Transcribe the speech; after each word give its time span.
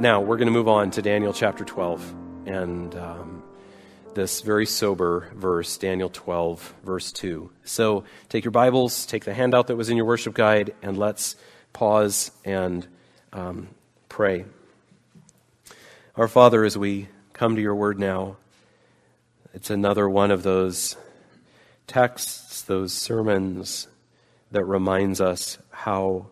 now 0.00 0.22
we're 0.22 0.38
going 0.38 0.46
to 0.46 0.52
move 0.52 0.68
on 0.68 0.90
to 0.92 1.02
Daniel 1.02 1.34
chapter 1.34 1.62
12 1.62 2.14
and 2.46 2.94
um, 2.94 3.42
this 4.14 4.40
very 4.40 4.64
sober 4.64 5.30
verse, 5.34 5.76
Daniel 5.76 6.08
12, 6.08 6.74
verse 6.82 7.12
2. 7.12 7.50
So 7.64 8.04
take 8.30 8.44
your 8.44 8.50
Bibles, 8.50 9.04
take 9.04 9.26
the 9.26 9.34
handout 9.34 9.66
that 9.66 9.76
was 9.76 9.90
in 9.90 9.98
your 9.98 10.06
worship 10.06 10.32
guide, 10.32 10.74
and 10.80 10.96
let's 10.96 11.36
pause 11.74 12.30
and 12.46 12.86
um, 13.34 13.68
pray. 14.08 14.46
Our 16.16 16.28
Father, 16.28 16.64
as 16.64 16.78
we 16.78 17.08
come 17.34 17.54
to 17.56 17.62
your 17.62 17.74
word 17.74 17.98
now, 17.98 18.38
it's 19.52 19.68
another 19.68 20.08
one 20.08 20.30
of 20.30 20.42
those 20.42 20.96
texts, 21.86 22.62
those 22.62 22.94
sermons 22.94 23.86
that 24.50 24.64
reminds 24.64 25.20
us 25.20 25.58
how 25.70 26.28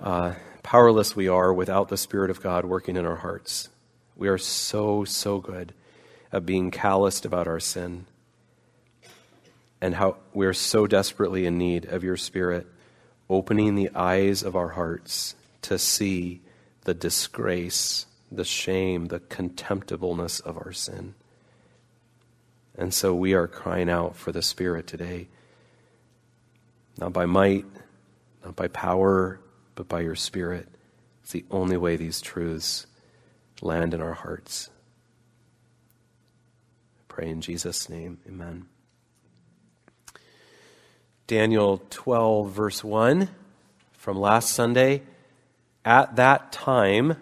uh, 0.00 0.32
powerless 0.68 1.16
we 1.16 1.26
are 1.26 1.50
without 1.50 1.88
the 1.88 1.96
Spirit 1.96 2.28
of 2.30 2.42
God 2.42 2.66
working 2.66 2.94
in 2.94 3.06
our 3.06 3.16
hearts. 3.16 3.70
We 4.14 4.28
are 4.28 4.36
so, 4.36 5.02
so 5.02 5.38
good 5.38 5.72
at 6.30 6.44
being 6.44 6.70
calloused 6.70 7.24
about 7.24 7.48
our 7.48 7.58
sin 7.58 8.04
and 9.80 9.94
how 9.94 10.18
we 10.34 10.44
are 10.44 10.52
so 10.52 10.86
desperately 10.86 11.46
in 11.46 11.56
need 11.56 11.86
of 11.86 12.04
your 12.04 12.18
Spirit 12.18 12.66
opening 13.30 13.76
the 13.76 13.88
eyes 13.94 14.42
of 14.42 14.54
our 14.54 14.68
hearts 14.68 15.34
to 15.62 15.78
see 15.78 16.42
the 16.82 16.92
disgrace, 16.92 18.04
the 18.30 18.44
shame, 18.44 19.06
the 19.06 19.20
contemptibleness 19.20 20.38
of 20.42 20.58
our 20.58 20.72
sin. 20.72 21.14
And 22.76 22.92
so 22.92 23.14
we 23.14 23.32
are 23.32 23.48
crying 23.48 23.88
out 23.88 24.16
for 24.16 24.32
the 24.32 24.42
Spirit 24.42 24.86
today. 24.86 25.28
Not 26.98 27.14
by 27.14 27.24
might, 27.24 27.64
not 28.44 28.54
by 28.54 28.68
power, 28.68 29.40
but 29.78 29.86
by 29.86 30.00
your 30.00 30.16
Spirit. 30.16 30.66
It's 31.22 31.30
the 31.30 31.44
only 31.52 31.76
way 31.76 31.94
these 31.94 32.20
truths 32.20 32.88
land 33.62 33.94
in 33.94 34.02
our 34.02 34.12
hearts. 34.12 34.70
I 36.98 37.02
pray 37.06 37.28
in 37.28 37.40
Jesus' 37.40 37.88
name. 37.88 38.18
Amen. 38.26 38.66
Daniel 41.28 41.80
12, 41.90 42.50
verse 42.50 42.82
1 42.82 43.28
from 43.92 44.18
last 44.18 44.50
Sunday. 44.50 45.02
At 45.84 46.16
that 46.16 46.50
time, 46.50 47.16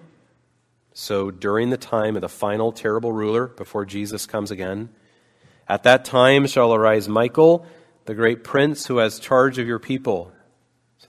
so 0.95 1.31
during 1.31 1.69
the 1.69 1.77
time 1.77 2.17
of 2.17 2.23
the 2.23 2.29
final 2.31 2.73
terrible 2.73 3.13
ruler 3.13 3.49
before 3.49 3.85
Jesus 3.85 4.25
comes 4.25 4.51
again, 4.51 4.89
at 5.69 5.83
that 5.83 6.07
time 6.07 6.47
shall 6.47 6.73
arise 6.73 7.07
Michael, 7.07 7.67
the 8.07 8.15
great 8.15 8.45
prince 8.45 8.87
who 8.87 8.97
has 8.97 9.19
charge 9.19 9.59
of 9.59 9.67
your 9.67 9.79
people. 9.79 10.33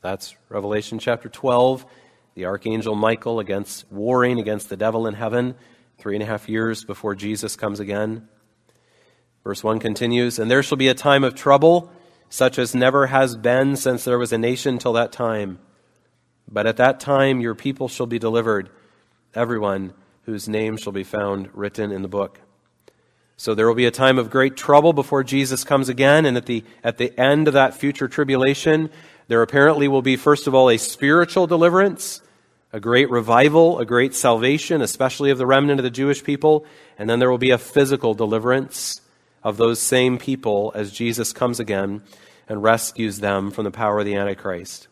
That's 0.08 0.38
Revelation 0.48 1.00
chapter 1.00 1.28
12, 1.28 1.86
the 2.36 2.46
archangel 2.46 2.96
Michael 2.96 3.42
against 3.42 3.92
warring 3.92 4.40
against 4.40 4.70
the 4.70 4.78
devil 4.78 5.06
in 5.06 5.16
heaven, 5.16 5.54
three 5.98 6.16
and 6.16 6.24
a 6.24 6.26
half 6.26 6.48
years 6.48 6.86
before 6.86 7.14
Jesus 7.14 7.58
comes 7.58 7.82
again. 7.82 8.30
Verse 9.44 9.66
1 9.66 9.80
continues, 9.80 10.40
And 10.40 10.50
there 10.50 10.64
shall 10.64 10.78
be 10.78 10.88
a 10.88 10.94
time 10.94 11.26
of 11.26 11.36
trouble, 11.36 11.92
such 12.30 12.58
as 12.58 12.74
never 12.74 13.08
has 13.08 13.36
been 13.36 13.76
since 13.76 14.06
there 14.06 14.18
was 14.18 14.32
a 14.32 14.38
nation 14.38 14.78
till 14.78 14.94
that 14.94 15.12
time. 15.12 15.60
But 16.48 16.68
at 16.68 16.78
that 16.78 17.02
time 17.02 17.42
your 17.42 17.54
people 17.54 17.90
shall 17.90 18.06
be 18.06 18.18
delivered, 18.18 18.70
everyone 19.36 19.92
whose 20.22 20.48
name 20.48 20.78
shall 20.78 20.94
be 20.94 21.04
found 21.04 21.50
written 21.54 21.92
in 21.92 22.02
the 22.02 22.08
book. 22.08 22.40
So 23.36 23.54
there 23.54 23.68
will 23.68 23.76
be 23.76 23.86
a 23.86 23.92
time 23.92 24.18
of 24.18 24.32
great 24.32 24.56
trouble 24.56 24.94
before 24.94 25.26
Jesus 25.26 25.66
comes 25.66 25.90
again, 25.90 26.26
and 26.26 26.38
at 26.38 26.46
the, 26.46 26.64
at 26.82 26.98
the 26.98 27.14
end 27.20 27.50
of 27.50 27.56
that 27.56 27.76
future 27.76 28.08
tribulation, 28.08 28.90
there 29.28 29.42
apparently 29.42 29.88
will 29.88 30.02
be, 30.02 30.16
first 30.16 30.48
of 30.48 30.56
all, 30.56 30.70
a 30.70 30.78
spiritual 30.78 31.48
deliverance, 31.48 32.22
a 32.72 32.80
great 32.80 33.10
revival, 33.10 33.80
a 33.80 33.86
great 33.86 34.14
salvation, 34.14 34.82
especially 34.82 35.32
of 35.32 35.38
the 35.38 35.46
remnant 35.46 35.80
of 35.80 35.84
the 35.84 35.90
Jewish 35.90 36.24
people, 36.24 36.66
and 36.98 37.10
then 37.10 37.20
there 37.20 37.30
will 37.30 37.38
be 37.38 37.52
a 37.52 37.58
physical 37.58 38.14
deliverance 38.14 39.02
of 39.44 39.58
those 39.58 39.80
same 39.80 40.18
people 40.18 40.72
as 40.76 40.92
Jesus 40.92 41.34
comes 41.34 41.60
again 41.60 42.02
and 42.48 42.64
rescues 42.64 43.20
them 43.20 43.52
from 43.52 43.66
the 43.66 43.72
power 43.72 44.00
of 44.00 44.06
the 44.06 44.16
Antichrist. 44.16 44.88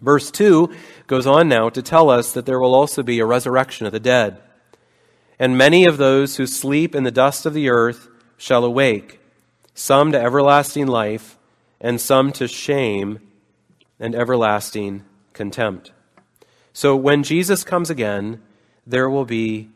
Verse 0.00 0.30
2 0.30 0.74
goes 1.06 1.26
on 1.26 1.48
now 1.48 1.68
to 1.68 1.82
tell 1.82 2.10
us 2.10 2.32
that 2.32 2.46
there 2.46 2.58
will 2.58 2.74
also 2.74 3.02
be 3.02 3.20
a 3.20 3.26
resurrection 3.26 3.86
of 3.86 3.92
the 3.92 4.00
dead. 4.00 4.40
And 5.38 5.56
many 5.56 5.84
of 5.84 5.96
those 5.96 6.36
who 6.36 6.46
sleep 6.46 6.94
in 6.94 7.04
the 7.04 7.10
dust 7.10 7.46
of 7.46 7.54
the 7.54 7.68
earth 7.68 8.08
shall 8.36 8.64
awake, 8.64 9.20
some 9.74 10.12
to 10.12 10.20
everlasting 10.20 10.86
life, 10.86 11.38
and 11.80 12.00
some 12.00 12.32
to 12.32 12.48
shame 12.48 13.20
and 14.02 14.16
everlasting 14.16 15.04
contempt. 15.32 15.92
So 16.72 16.96
when 16.96 17.22
Jesus 17.22 17.62
comes 17.62 17.88
again, 17.88 18.42
there 18.84 19.08
will 19.08 19.24
be 19.24 19.70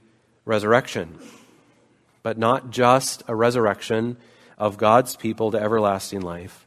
resurrection. 0.44 1.16
But 2.25 2.37
not 2.37 2.70
just 2.70 3.22
a 3.28 3.37
resurrection 3.37 4.16
of 4.59 4.78
God's 4.78 5.14
people 5.14 5.53
to 5.53 5.60
everlasting 5.60 6.22
life, 6.22 6.66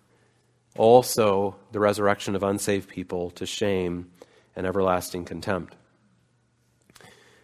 also 0.78 1.58
the 1.74 1.82
resurrection 1.82 2.34
of 2.34 2.44
unsaved 2.44 2.88
people 2.88 3.32
to 3.32 3.46
shame 3.46 4.10
and 4.56 4.66
everlasting 4.66 5.26
contempt. 5.26 5.76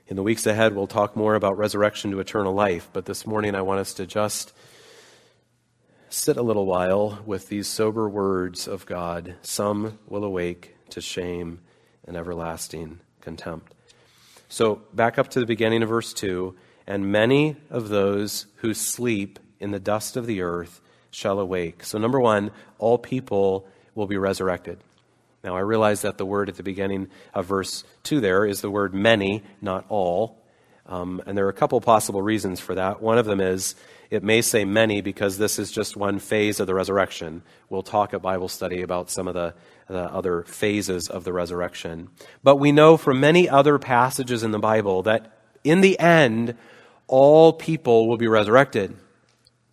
In 0.07 0.15
the 0.15 0.23
weeks 0.23 0.45
ahead, 0.45 0.73
we'll 0.73 0.87
talk 0.87 1.17
more 1.17 1.35
about 1.35 1.57
resurrection 1.57 2.11
to 2.11 2.21
eternal 2.21 2.53
life, 2.53 2.89
but 2.93 3.05
this 3.05 3.27
morning 3.27 3.53
I 3.53 3.63
want 3.63 3.81
us 3.81 3.93
to 3.95 4.05
just 4.05 4.53
sit 6.09 6.37
a 6.37 6.41
little 6.41 6.65
while 6.65 7.19
with 7.25 7.49
these 7.49 7.67
sober 7.67 8.07
words 8.07 8.67
of 8.67 8.85
God. 8.85 9.35
Some 9.41 9.99
will 10.07 10.23
awake 10.23 10.75
to 10.89 11.01
shame 11.01 11.59
and 12.05 12.15
everlasting 12.15 12.99
contempt. 13.21 13.73
So, 14.49 14.81
back 14.93 15.17
up 15.17 15.29
to 15.29 15.39
the 15.39 15.45
beginning 15.45 15.83
of 15.83 15.89
verse 15.89 16.13
2 16.13 16.55
and 16.87 17.11
many 17.11 17.57
of 17.69 17.89
those 17.89 18.45
who 18.57 18.73
sleep 18.73 19.39
in 19.59 19.71
the 19.71 19.79
dust 19.79 20.15
of 20.15 20.27
the 20.27 20.41
earth 20.41 20.81
shall 21.09 21.39
awake. 21.39 21.83
So, 21.83 21.97
number 21.97 22.19
one, 22.19 22.51
all 22.77 22.97
people 22.97 23.67
will 23.95 24.07
be 24.07 24.17
resurrected. 24.17 24.77
Now, 25.43 25.55
I 25.55 25.61
realize 25.61 26.01
that 26.01 26.17
the 26.17 26.25
word 26.25 26.49
at 26.49 26.55
the 26.55 26.63
beginning 26.63 27.09
of 27.33 27.45
verse 27.45 27.83
2 28.03 28.19
there 28.19 28.45
is 28.45 28.61
the 28.61 28.71
word 28.71 28.93
many, 28.93 29.43
not 29.61 29.85
all. 29.89 30.41
Um, 30.87 31.21
and 31.25 31.37
there 31.37 31.45
are 31.45 31.49
a 31.49 31.53
couple 31.53 31.81
possible 31.81 32.21
reasons 32.21 32.59
for 32.59 32.75
that. 32.75 33.01
One 33.01 33.17
of 33.17 33.25
them 33.25 33.39
is 33.39 33.75
it 34.09 34.23
may 34.23 34.41
say 34.41 34.65
many 34.65 35.01
because 35.01 35.37
this 35.37 35.57
is 35.57 35.71
just 35.71 35.97
one 35.97 36.19
phase 36.19 36.59
of 36.59 36.67
the 36.67 36.75
resurrection. 36.75 37.41
We'll 37.69 37.81
talk 37.83 38.13
at 38.13 38.21
Bible 38.21 38.47
study 38.47 38.81
about 38.81 39.09
some 39.09 39.27
of 39.27 39.33
the, 39.33 39.55
the 39.87 40.03
other 40.03 40.43
phases 40.43 41.09
of 41.09 41.23
the 41.23 41.33
resurrection. 41.33 42.09
But 42.43 42.57
we 42.57 42.71
know 42.71 42.97
from 42.97 43.19
many 43.19 43.49
other 43.49 43.79
passages 43.79 44.43
in 44.43 44.51
the 44.51 44.59
Bible 44.59 45.01
that 45.03 45.31
in 45.63 45.81
the 45.81 45.97
end, 45.99 46.55
all 47.07 47.51
people 47.51 48.07
will 48.07 48.17
be 48.17 48.27
resurrected. 48.27 48.95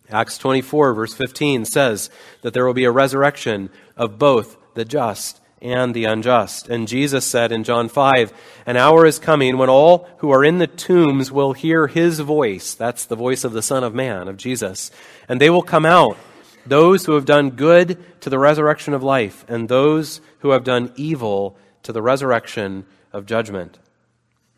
Acts 0.09 0.37
24, 0.37 0.93
verse 0.93 1.13
15 1.13 1.65
says 1.65 2.09
that 2.41 2.53
there 2.53 2.65
will 2.65 2.73
be 2.73 2.83
a 2.83 2.91
resurrection 2.91 3.69
of 3.95 4.17
both 4.17 4.57
the 4.73 4.85
just 4.85 5.39
and 5.63 5.93
the 5.93 6.05
unjust. 6.05 6.67
And 6.67 6.87
Jesus 6.87 7.25
said 7.25 7.51
in 7.51 7.63
John 7.63 7.87
5, 7.87 8.33
An 8.65 8.77
hour 8.77 9.05
is 9.05 9.17
coming 9.17 9.57
when 9.57 9.69
all 9.69 10.07
who 10.17 10.29
are 10.31 10.43
in 10.43 10.57
the 10.57 10.67
tombs 10.67 11.31
will 11.31 11.53
hear 11.53 11.87
his 11.87 12.19
voice. 12.19 12.73
That's 12.75 13.05
the 13.05 13.15
voice 13.15 13.43
of 13.43 13.53
the 13.53 13.61
Son 13.61 13.83
of 13.83 13.95
Man, 13.95 14.27
of 14.27 14.37
Jesus. 14.37 14.91
And 15.29 15.39
they 15.39 15.49
will 15.49 15.63
come 15.63 15.85
out, 15.85 16.17
those 16.65 17.05
who 17.05 17.13
have 17.13 17.25
done 17.25 17.51
good 17.51 17.97
to 18.21 18.29
the 18.29 18.39
resurrection 18.39 18.93
of 18.93 19.03
life, 19.03 19.45
and 19.47 19.67
those 19.67 20.21
who 20.39 20.49
have 20.51 20.63
done 20.63 20.91
evil 20.95 21.57
to 21.83 21.93
the 21.93 22.01
resurrection 22.01 22.85
of 23.13 23.25
judgment. 23.25 23.79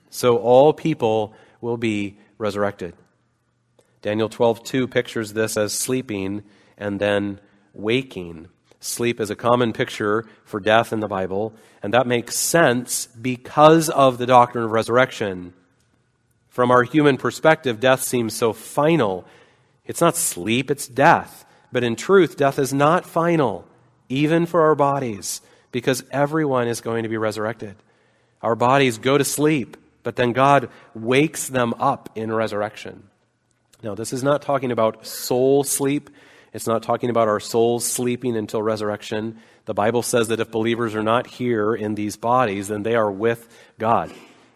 So 0.09 0.37
all 0.37 0.73
people 0.73 1.33
will 1.61 1.77
be 1.77 2.17
resurrected. 2.37 2.93
Daniel 4.01 4.29
12:2 4.29 4.87
pictures 4.87 5.33
this 5.33 5.57
as 5.57 5.73
sleeping 5.73 6.43
and 6.77 6.99
then 6.99 7.39
waking. 7.73 8.47
Sleep 8.85 9.19
is 9.19 9.31
a 9.31 9.35
common 9.35 9.73
picture 9.73 10.25
for 10.43 10.59
death 10.59 10.93
in 10.93 10.99
the 10.99 11.07
Bible, 11.07 11.53
and 11.81 11.91
that 11.95 12.05
makes 12.05 12.35
sense 12.35 13.07
because 13.07 13.89
of 13.89 14.19
the 14.19 14.27
doctrine 14.27 14.63
of 14.63 14.71
resurrection. 14.71 15.53
From 16.49 16.69
our 16.69 16.83
human 16.83 17.17
perspective, 17.17 17.79
death 17.79 18.03
seems 18.03 18.35
so 18.35 18.53
final. 18.53 19.25
It's 19.85 20.01
not 20.01 20.15
sleep, 20.15 20.69
it's 20.69 20.87
death. 20.87 21.45
But 21.71 21.83
in 21.83 21.95
truth, 21.95 22.37
death 22.37 22.59
is 22.59 22.73
not 22.73 23.07
final, 23.07 23.65
even 24.07 24.45
for 24.45 24.61
our 24.61 24.75
bodies, 24.75 25.41
because 25.71 26.03
everyone 26.11 26.67
is 26.67 26.79
going 26.79 27.03
to 27.03 27.09
be 27.09 27.17
resurrected. 27.17 27.75
Our 28.43 28.55
bodies 28.55 28.99
go 28.99 29.17
to 29.17 29.25
sleep, 29.25 29.77
but 30.03 30.15
then 30.15 30.31
God 30.31 30.69
wakes 30.93 31.47
them 31.47 31.73
up 31.79 32.11
in 32.13 32.31
resurrection. 32.31 33.09
Now, 33.81 33.95
this 33.95 34.13
is 34.13 34.23
not 34.23 34.43
talking 34.43 34.71
about 34.71 35.07
soul 35.07 35.63
sleep. 35.63 36.11
It's 36.55 36.67
not 36.67 36.83
talking 36.83 37.09
about 37.09 37.27
our 37.27 37.41
souls 37.41 37.85
sleeping 37.85 38.37
until 38.37 38.61
resurrection. 38.61 39.39
The 39.65 39.73
Bible 39.73 40.01
says 40.01 40.29
that 40.29 40.39
if 40.39 40.51
believers 40.51 40.95
are 40.95 41.03
not 41.03 41.27
here 41.27 41.75
in 41.75 41.95
these 41.95 42.15
bodies, 42.15 42.69
then 42.69 42.81
they 42.81 42.95
are 42.95 43.11
with 43.11 43.45
God. 43.77 44.09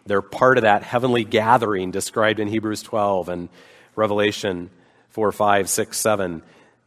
They're 0.06 0.22
part 0.22 0.56
of 0.56 0.62
that 0.62 0.82
heavenly 0.82 1.24
gathering 1.24 1.90
described 1.90 2.40
in 2.40 2.48
Hebrews 2.48 2.82
12 2.84 3.28
and 3.28 3.48
Revelation 3.96 4.70
4, 5.10 5.30
5, 5.30 5.68
6, 5.68 5.98
7. 5.98 6.42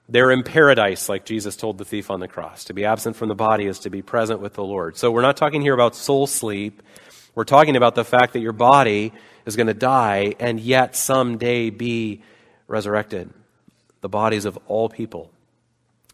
They're 0.10 0.32
in 0.32 0.42
paradise, 0.42 1.08
like 1.08 1.26
Jesus 1.26 1.56
told 1.56 1.78
the 1.78 1.86
thief 1.86 2.10
on 2.10 2.20
the 2.20 2.28
cross. 2.28 2.64
To 2.64 2.74
be 2.74 2.86
absent 2.86 3.16
from 3.16 3.30
the 3.30 3.36
body 3.36 3.68
is 3.68 3.78
to 3.82 3.92
be 3.92 4.02
present 4.02 4.40
with 4.40 4.56
the 4.56 4.64
Lord. 4.64 4.98
So 4.98 5.12
we're 5.12 5.22
not 5.22 5.38
talking 5.38 5.62
here 5.62 5.76
about 5.76 5.96
soul 5.96 6.26
sleep. 6.26 6.82
We're 7.36 7.44
talking 7.44 7.76
about 7.76 7.94
the 7.94 8.04
fact 8.04 8.34
that 8.34 8.40
your 8.40 8.52
body 8.52 9.14
is 9.46 9.56
going 9.58 9.68
to 9.68 9.76
die 9.76 10.34
and 10.40 10.60
yet 10.60 10.96
someday 10.96 11.70
be 11.70 12.24
resurrected. 12.68 13.32
The 14.04 14.10
bodies 14.10 14.44
of 14.44 14.60
all 14.68 14.90
people. 14.90 15.32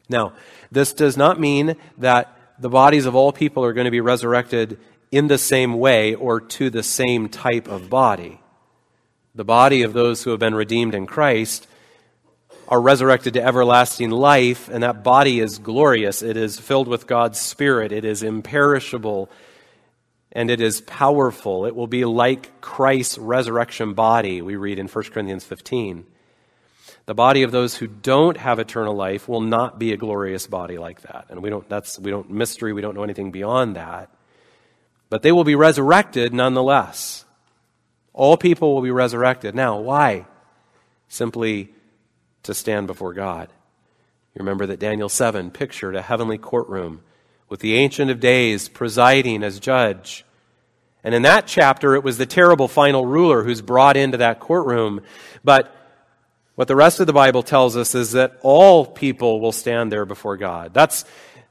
Now, 0.10 0.34
this 0.72 0.94
does 0.94 1.18
not 1.18 1.40
mean 1.40 1.76
that 1.98 2.38
the 2.60 2.70
bodies 2.70 3.08
of 3.08 3.16
all 3.16 3.32
people 3.34 3.66
are 3.66 3.74
going 3.74 3.86
to 3.86 3.92
be 3.92 4.00
resurrected 4.00 4.78
in 5.12 5.28
the 5.28 5.40
same 5.40 5.74
way 5.80 6.14
or 6.14 6.40
to 6.40 6.70
the 6.70 6.84
same 6.84 7.30
type 7.30 7.68
of 7.68 7.90
body. 7.90 8.42
The 9.34 9.44
body 9.44 9.82
of 9.82 9.94
those 9.94 10.22
who 10.22 10.30
have 10.30 10.40
been 10.40 10.54
redeemed 10.54 10.94
in 10.94 11.08
Christ 11.08 11.68
are 12.68 12.80
resurrected 12.80 13.34
to 13.34 13.44
everlasting 13.44 14.12
life, 14.12 14.70
and 14.70 14.84
that 14.84 15.04
body 15.04 15.40
is 15.40 15.58
glorious. 15.58 16.22
It 16.22 16.38
is 16.38 16.60
filled 16.60 16.88
with 16.88 17.08
God's 17.08 17.40
Spirit, 17.40 17.92
it 17.92 18.06
is 18.06 18.22
imperishable, 18.22 19.32
and 20.32 20.52
it 20.52 20.62
is 20.62 20.82
powerful. 20.82 21.66
It 21.66 21.76
will 21.76 21.88
be 21.88 22.06
like 22.06 22.62
Christ's 22.62 23.18
resurrection 23.18 23.96
body, 23.96 24.44
we 24.44 24.58
read 24.58 24.78
in 24.78 24.88
1 24.88 25.04
Corinthians 25.06 25.44
15. 25.44 26.06
The 27.10 27.16
body 27.16 27.42
of 27.42 27.52
those 27.52 27.74
who 27.74 27.88
don't 27.88 28.38
have 28.38 28.60
eternal 28.60 28.94
life 28.94 29.28
will 29.28 29.42
not 29.42 29.80
be 29.80 29.94
a 29.94 29.98
glorious 29.98 30.46
body 30.46 30.78
like 30.78 31.02
that. 31.02 31.26
And 31.30 31.42
we 31.42 31.50
don't, 31.50 31.68
that's, 31.68 31.98
we 31.98 32.12
don't, 32.12 32.30
mystery, 32.30 32.72
we 32.72 32.82
don't 32.82 32.94
know 32.94 33.02
anything 33.02 33.32
beyond 33.32 33.78
that. 33.78 34.12
But 35.10 35.24
they 35.24 35.32
will 35.32 35.44
be 35.44 35.56
resurrected 35.56 36.36
nonetheless. 36.36 37.26
All 38.14 38.38
people 38.38 38.76
will 38.76 38.84
be 38.84 38.92
resurrected. 38.92 39.56
Now, 39.56 39.80
why? 39.80 40.28
Simply 41.08 41.74
to 42.44 42.54
stand 42.54 42.86
before 42.86 43.16
God. 43.16 43.50
You 44.36 44.42
remember 44.42 44.68
that 44.68 44.80
Daniel 44.80 45.10
7 45.10 45.50
pictured 45.50 45.96
a 45.96 46.04
heavenly 46.04 46.38
courtroom 46.38 47.02
with 47.50 47.62
the 47.62 47.74
Ancient 47.74 48.12
of 48.12 48.20
Days 48.20 48.70
presiding 48.70 49.42
as 49.42 49.60
judge. 49.60 50.26
And 51.04 51.16
in 51.16 51.24
that 51.24 51.48
chapter, 51.48 51.96
it 51.96 52.04
was 52.04 52.20
the 52.20 52.28
terrible 52.28 52.68
final 52.68 53.04
ruler 53.04 53.44
who's 53.44 53.64
brought 53.64 53.98
into 53.98 54.18
that 54.18 54.40
courtroom. 54.40 55.02
But 55.44 55.76
what 56.60 56.68
the 56.68 56.76
rest 56.76 57.00
of 57.00 57.08
the 57.08 57.14
Bible 57.14 57.42
tells 57.42 57.78
us 57.78 57.96
is 57.96 58.12
that 58.12 58.38
all 58.42 58.86
people 58.86 59.40
will 59.40 59.54
stand 59.54 59.90
there 59.90 60.04
before 60.04 60.36
God. 60.36 60.74
That's 60.74 61.06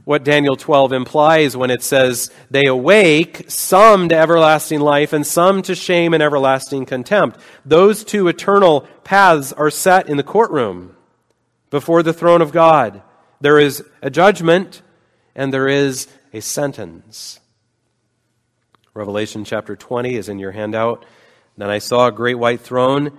what 0.05 0.23
Daniel 0.23 0.55
12 0.55 0.93
implies 0.93 1.57
when 1.57 1.71
it 1.71 1.83
says, 1.83 2.31
They 2.51 2.67
awake, 2.67 3.47
some 3.49 4.11
to 4.11 4.15
everlasting 4.15 4.81
life, 4.81 5.15
and 5.15 5.27
some 5.27 5.63
to 5.63 5.75
shame 5.75 6.13
and 6.13 6.23
everlasting 6.23 6.85
contempt. 6.85 7.41
Those 7.65 8.05
two 8.05 8.29
eternal 8.29 8.83
paths 9.03 9.51
are 9.55 9.71
set 9.71 10.11
in 10.11 10.19
the 10.19 10.23
courtroom 10.23 10.95
before 11.71 12.03
the 12.03 12.13
throne 12.13 12.43
of 12.43 12.53
God. 12.53 13.01
There 13.41 13.59
is 13.59 13.83
a 14.03 14.11
judgment 14.11 14.83
and 15.35 15.55
there 15.55 15.69
is 15.69 16.07
a 16.35 16.41
sentence. 16.41 17.41
Revelation 18.93 19.47
chapter 19.47 19.75
20 19.75 20.17
is 20.17 20.29
in 20.29 20.39
your 20.39 20.53
handout. 20.53 21.07
Then 21.57 21.71
I 21.71 21.79
saw 21.79 22.09
a 22.09 22.13
great 22.13 22.39
white 22.39 22.61
throne, 22.61 23.19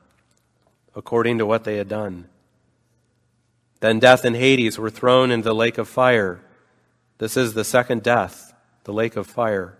according 0.95 1.37
to 1.37 1.45
what 1.45 1.63
they 1.63 1.77
had 1.77 1.87
done. 1.87 2.27
Then 3.79 3.99
death 3.99 4.25
and 4.25 4.35
Hades 4.35 4.77
were 4.77 4.89
thrown 4.89 5.31
into 5.31 5.45
the 5.45 5.55
lake 5.55 5.77
of 5.77 5.87
fire. 5.87 6.41
This 7.17 7.35
is 7.35 7.53
the 7.53 7.63
second 7.63 8.03
death, 8.03 8.53
the 8.83 8.93
lake 8.93 9.15
of 9.15 9.27
fire. 9.27 9.77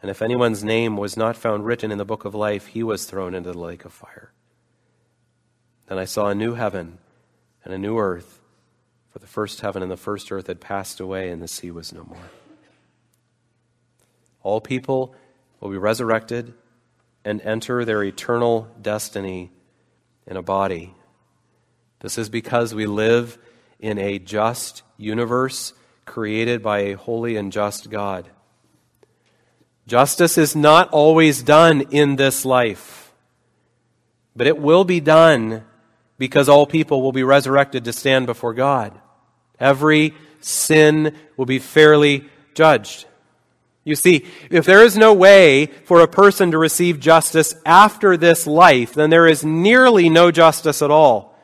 And 0.00 0.10
if 0.10 0.22
anyone's 0.22 0.64
name 0.64 0.96
was 0.96 1.16
not 1.16 1.36
found 1.36 1.66
written 1.66 1.90
in 1.90 1.98
the 1.98 2.04
book 2.04 2.24
of 2.24 2.34
life, 2.34 2.68
he 2.68 2.82
was 2.82 3.04
thrown 3.04 3.34
into 3.34 3.52
the 3.52 3.58
lake 3.58 3.84
of 3.84 3.92
fire. 3.92 4.32
Then 5.86 5.98
I 5.98 6.04
saw 6.04 6.28
a 6.28 6.34
new 6.34 6.54
heaven 6.54 6.98
and 7.64 7.74
a 7.74 7.78
new 7.78 7.98
earth, 7.98 8.40
for 9.10 9.18
the 9.18 9.26
first 9.26 9.60
heaven 9.60 9.82
and 9.82 9.90
the 9.90 9.96
first 9.96 10.30
earth 10.30 10.46
had 10.46 10.60
passed 10.60 11.00
away, 11.00 11.30
and 11.30 11.42
the 11.42 11.48
sea 11.48 11.70
was 11.70 11.92
no 11.92 12.04
more. 12.04 12.30
All 14.42 14.60
people 14.60 15.14
will 15.60 15.70
be 15.70 15.78
resurrected 15.78 16.54
and 17.24 17.40
enter 17.42 17.84
their 17.84 18.02
eternal 18.04 18.68
destiny 18.80 19.50
in 20.28 20.36
a 20.36 20.42
body 20.42 20.94
this 22.00 22.16
is 22.16 22.28
because 22.28 22.74
we 22.74 22.86
live 22.86 23.38
in 23.80 23.98
a 23.98 24.18
just 24.18 24.82
universe 24.96 25.72
created 26.04 26.62
by 26.62 26.78
a 26.80 26.96
holy 26.96 27.36
and 27.36 27.52
just 27.52 27.90
God. 27.90 28.28
Justice 29.86 30.38
is 30.38 30.54
not 30.54 30.90
always 30.90 31.42
done 31.42 31.80
in 31.90 32.16
this 32.16 32.44
life, 32.44 33.12
but 34.36 34.46
it 34.46 34.58
will 34.58 34.84
be 34.84 35.00
done 35.00 35.64
because 36.18 36.48
all 36.48 36.66
people 36.66 37.02
will 37.02 37.12
be 37.12 37.22
resurrected 37.22 37.84
to 37.84 37.92
stand 37.92 38.26
before 38.26 38.54
God. 38.54 38.98
Every 39.58 40.14
sin 40.40 41.16
will 41.36 41.46
be 41.46 41.58
fairly 41.58 42.28
judged. 42.54 43.06
You 43.88 43.96
see, 43.96 44.26
if 44.50 44.66
there 44.66 44.84
is 44.84 44.98
no 44.98 45.14
way 45.14 45.64
for 45.64 46.00
a 46.00 46.06
person 46.06 46.50
to 46.50 46.58
receive 46.58 47.00
justice 47.00 47.54
after 47.64 48.18
this 48.18 48.46
life, 48.46 48.92
then 48.92 49.08
there 49.08 49.26
is 49.26 49.46
nearly 49.46 50.10
no 50.10 50.30
justice 50.30 50.82
at 50.82 50.90
all. 50.90 51.34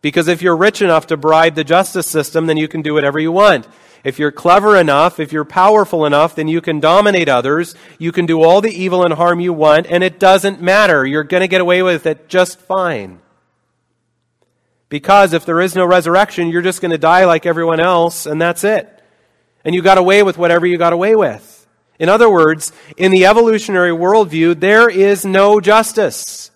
Because 0.00 0.28
if 0.28 0.40
you're 0.40 0.56
rich 0.56 0.80
enough 0.80 1.08
to 1.08 1.16
bribe 1.16 1.56
the 1.56 1.64
justice 1.64 2.06
system, 2.06 2.46
then 2.46 2.56
you 2.56 2.68
can 2.68 2.82
do 2.82 2.94
whatever 2.94 3.18
you 3.18 3.32
want. 3.32 3.66
If 4.04 4.20
you're 4.20 4.30
clever 4.30 4.76
enough, 4.76 5.18
if 5.18 5.32
you're 5.32 5.44
powerful 5.44 6.06
enough, 6.06 6.36
then 6.36 6.46
you 6.46 6.60
can 6.60 6.78
dominate 6.78 7.28
others. 7.28 7.74
You 7.98 8.12
can 8.12 8.26
do 8.26 8.44
all 8.44 8.60
the 8.60 8.70
evil 8.70 9.02
and 9.02 9.14
harm 9.14 9.40
you 9.40 9.52
want, 9.52 9.88
and 9.88 10.04
it 10.04 10.20
doesn't 10.20 10.62
matter. 10.62 11.04
You're 11.04 11.24
going 11.24 11.40
to 11.40 11.48
get 11.48 11.60
away 11.60 11.82
with 11.82 12.06
it 12.06 12.28
just 12.28 12.60
fine. 12.60 13.18
Because 14.88 15.32
if 15.32 15.44
there 15.44 15.60
is 15.60 15.74
no 15.74 15.84
resurrection, 15.84 16.46
you're 16.46 16.62
just 16.62 16.80
going 16.80 16.92
to 16.92 16.98
die 16.98 17.24
like 17.24 17.44
everyone 17.44 17.80
else, 17.80 18.24
and 18.24 18.40
that's 18.40 18.62
it. 18.62 19.02
And 19.64 19.74
you 19.74 19.82
got 19.82 19.98
away 19.98 20.22
with 20.22 20.38
whatever 20.38 20.64
you 20.64 20.78
got 20.78 20.92
away 20.92 21.16
with. 21.16 21.56
In 21.98 22.08
other 22.08 22.30
words, 22.30 22.72
in 22.96 23.10
the 23.10 23.26
evolutionary 23.26 23.90
worldview, 23.90 24.58
there 24.60 24.88
is 24.88 25.24
no 25.24 25.60
justice. 25.60 26.50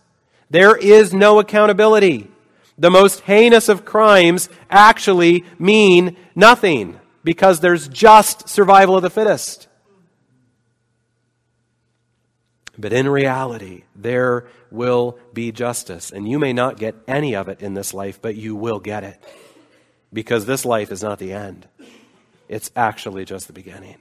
There 0.51 0.77
is 0.77 1.13
no 1.13 1.41
accountability 1.41 2.33
the 2.79 2.91
most 2.91 3.21
heinous 3.21 3.69
of 3.69 3.85
crimes 3.85 4.49
actually 4.71 5.45
mean 5.59 6.17
nothing 6.35 6.99
because 7.23 7.61
there's 7.61 7.89
just 7.89 8.49
survival 8.49 8.97
of 8.97 9.03
the 9.03 9.11
fittest. 9.11 9.69
But 12.79 12.93
in 12.93 13.09
reality, 13.09 13.85
there 13.95 14.49
will 14.71 15.19
be 15.33 15.53
justice. 15.53 16.11
And 16.11 16.29
you 16.29 16.39
may 16.39 16.53
not 16.53 16.79
get 16.79 16.97
any 17.07 17.37
of 17.37 17.49
it 17.49 17.61
in 17.61 17.75
this 17.75 17.93
life, 17.93 18.21
but 18.21 18.35
you 18.35 18.57
will 18.57 18.81
get 18.81 19.05
it. 19.05 19.23
Because 20.13 20.47
this 20.47 20.65
life 20.65 20.91
is 20.91 21.03
not 21.03 21.19
the 21.19 21.33
end, 21.33 21.69
it's 22.49 22.71
actually 22.75 23.25
just 23.25 23.47
the 23.47 23.53
beginning. 23.53 23.97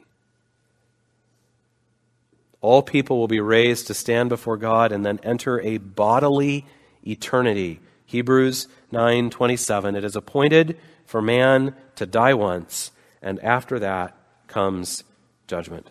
All 2.62 2.84
people 2.84 3.18
will 3.18 3.28
be 3.28 3.40
raised 3.40 3.88
to 3.88 3.94
stand 3.94 4.30
before 4.30 4.58
God 4.58 4.92
and 4.92 5.06
then 5.06 5.20
enter 5.24 5.60
a 5.62 5.78
bodily 5.78 6.66
eternity 7.06 7.80
Hebrews 8.06 8.68
9:27 8.92 9.96
It 9.96 10.04
is 10.04 10.16
appointed 10.16 10.78
for 11.06 11.22
man 11.22 11.76
to 11.96 12.06
die 12.06 12.34
once 12.34 12.92
and 13.22 13.40
after 13.40 13.80
that 13.80 14.16
comes 14.48 15.04
judgment. 15.48 15.90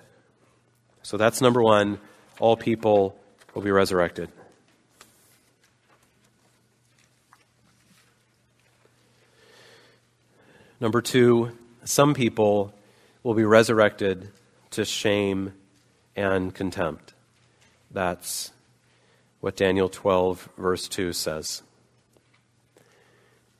So 1.02 1.16
that's 1.16 1.40
number 1.40 1.62
1, 1.62 1.98
all 2.38 2.56
people 2.56 3.18
will 3.54 3.62
be 3.62 3.70
resurrected. 3.70 4.30
Number 10.78 11.02
2, 11.02 11.56
some 11.84 12.14
people 12.14 12.74
will 13.22 13.34
be 13.34 13.44
resurrected 13.44 14.30
to 14.70 14.84
shame 14.84 15.52
and 16.20 16.54
contempt. 16.54 17.14
That's 17.90 18.52
what 19.40 19.56
Daniel 19.56 19.88
12, 19.88 20.50
verse 20.58 20.86
2 20.86 21.14
says. 21.14 21.62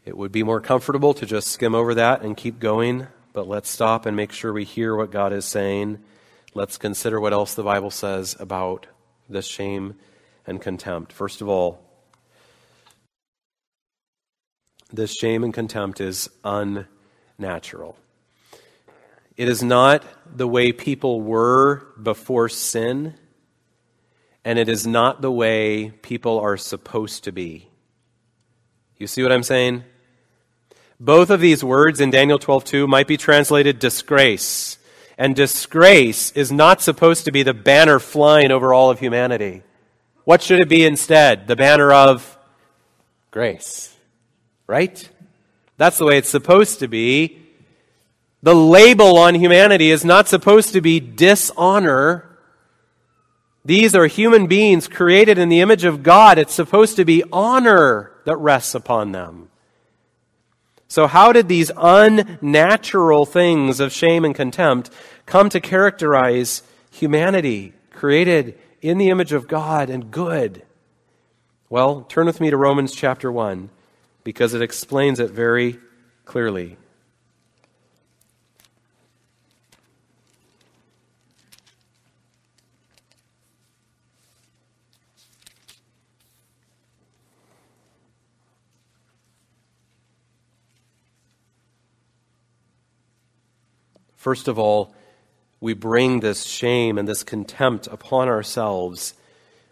It 0.04 0.16
would 0.16 0.30
be 0.30 0.42
more 0.42 0.60
comfortable 0.60 1.14
to 1.14 1.24
just 1.24 1.48
skim 1.48 1.74
over 1.74 1.94
that 1.94 2.22
and 2.22 2.36
keep 2.36 2.60
going, 2.60 3.06
but 3.32 3.48
let's 3.48 3.70
stop 3.70 4.04
and 4.04 4.14
make 4.14 4.32
sure 4.32 4.52
we 4.52 4.64
hear 4.64 4.94
what 4.94 5.10
God 5.10 5.32
is 5.32 5.46
saying. 5.46 6.00
Let's 6.52 6.76
consider 6.76 7.18
what 7.18 7.32
else 7.32 7.54
the 7.54 7.62
Bible 7.62 7.90
says 7.90 8.36
about 8.38 8.86
this 9.28 9.46
shame 9.46 9.94
and 10.46 10.60
contempt. 10.60 11.12
First 11.12 11.40
of 11.40 11.48
all, 11.48 11.80
this 14.92 15.14
shame 15.14 15.44
and 15.44 15.54
contempt 15.54 16.00
is 16.00 16.28
unnatural. 16.44 17.96
It 19.40 19.48
is 19.48 19.62
not 19.62 20.04
the 20.36 20.46
way 20.46 20.70
people 20.70 21.22
were 21.22 21.86
before 21.96 22.50
sin. 22.50 23.14
and 24.44 24.58
it 24.58 24.68
is 24.68 24.86
not 24.86 25.22
the 25.22 25.32
way 25.32 25.90
people 26.02 26.38
are 26.38 26.58
supposed 26.58 27.24
to 27.24 27.32
be. 27.32 27.68
You 28.98 29.06
see 29.06 29.22
what 29.22 29.32
I'm 29.32 29.42
saying? 29.42 29.84
Both 30.98 31.30
of 31.30 31.40
these 31.40 31.64
words 31.64 32.02
in 32.02 32.10
Daniel 32.10 32.38
12:2 32.38 32.86
might 32.86 33.06
be 33.06 33.16
translated 33.16 33.78
disgrace. 33.78 34.76
And 35.16 35.34
disgrace 35.34 36.32
is 36.32 36.52
not 36.52 36.82
supposed 36.82 37.24
to 37.24 37.32
be 37.32 37.42
the 37.42 37.54
banner 37.54 37.98
flying 37.98 38.50
over 38.50 38.74
all 38.74 38.90
of 38.90 39.00
humanity. 39.00 39.62
What 40.24 40.42
should 40.42 40.60
it 40.60 40.68
be 40.68 40.84
instead? 40.84 41.46
The 41.46 41.56
banner 41.56 41.92
of 41.92 42.36
grace. 43.30 43.94
Right? 44.66 45.08
That's 45.78 45.96
the 45.96 46.04
way 46.04 46.18
it's 46.18 46.28
supposed 46.28 46.80
to 46.80 46.88
be. 46.88 47.39
The 48.42 48.54
label 48.54 49.18
on 49.18 49.34
humanity 49.34 49.90
is 49.90 50.04
not 50.04 50.28
supposed 50.28 50.72
to 50.72 50.80
be 50.80 50.98
dishonor. 50.98 52.38
These 53.64 53.94
are 53.94 54.06
human 54.06 54.46
beings 54.46 54.88
created 54.88 55.36
in 55.36 55.50
the 55.50 55.60
image 55.60 55.84
of 55.84 56.02
God. 56.02 56.38
It's 56.38 56.54
supposed 56.54 56.96
to 56.96 57.04
be 57.04 57.22
honor 57.30 58.12
that 58.24 58.36
rests 58.36 58.74
upon 58.74 59.12
them. 59.12 59.50
So, 60.88 61.06
how 61.06 61.32
did 61.32 61.46
these 61.46 61.70
unnatural 61.76 63.26
things 63.26 63.78
of 63.78 63.92
shame 63.92 64.24
and 64.24 64.34
contempt 64.34 64.90
come 65.26 65.48
to 65.50 65.60
characterize 65.60 66.62
humanity, 66.90 67.74
created 67.92 68.58
in 68.82 68.98
the 68.98 69.10
image 69.10 69.32
of 69.32 69.46
God 69.46 69.90
and 69.90 70.10
good? 70.10 70.62
Well, 71.68 72.02
turn 72.02 72.26
with 72.26 72.40
me 72.40 72.50
to 72.50 72.56
Romans 72.56 72.92
chapter 72.92 73.30
1 73.30 73.70
because 74.24 74.54
it 74.54 74.62
explains 74.62 75.20
it 75.20 75.30
very 75.30 75.78
clearly. 76.24 76.76
First 94.20 94.48
of 94.48 94.58
all, 94.58 94.94
we 95.62 95.72
bring 95.72 96.20
this 96.20 96.44
shame 96.44 96.98
and 96.98 97.08
this 97.08 97.22
contempt 97.22 97.86
upon 97.86 98.28
ourselves 98.28 99.14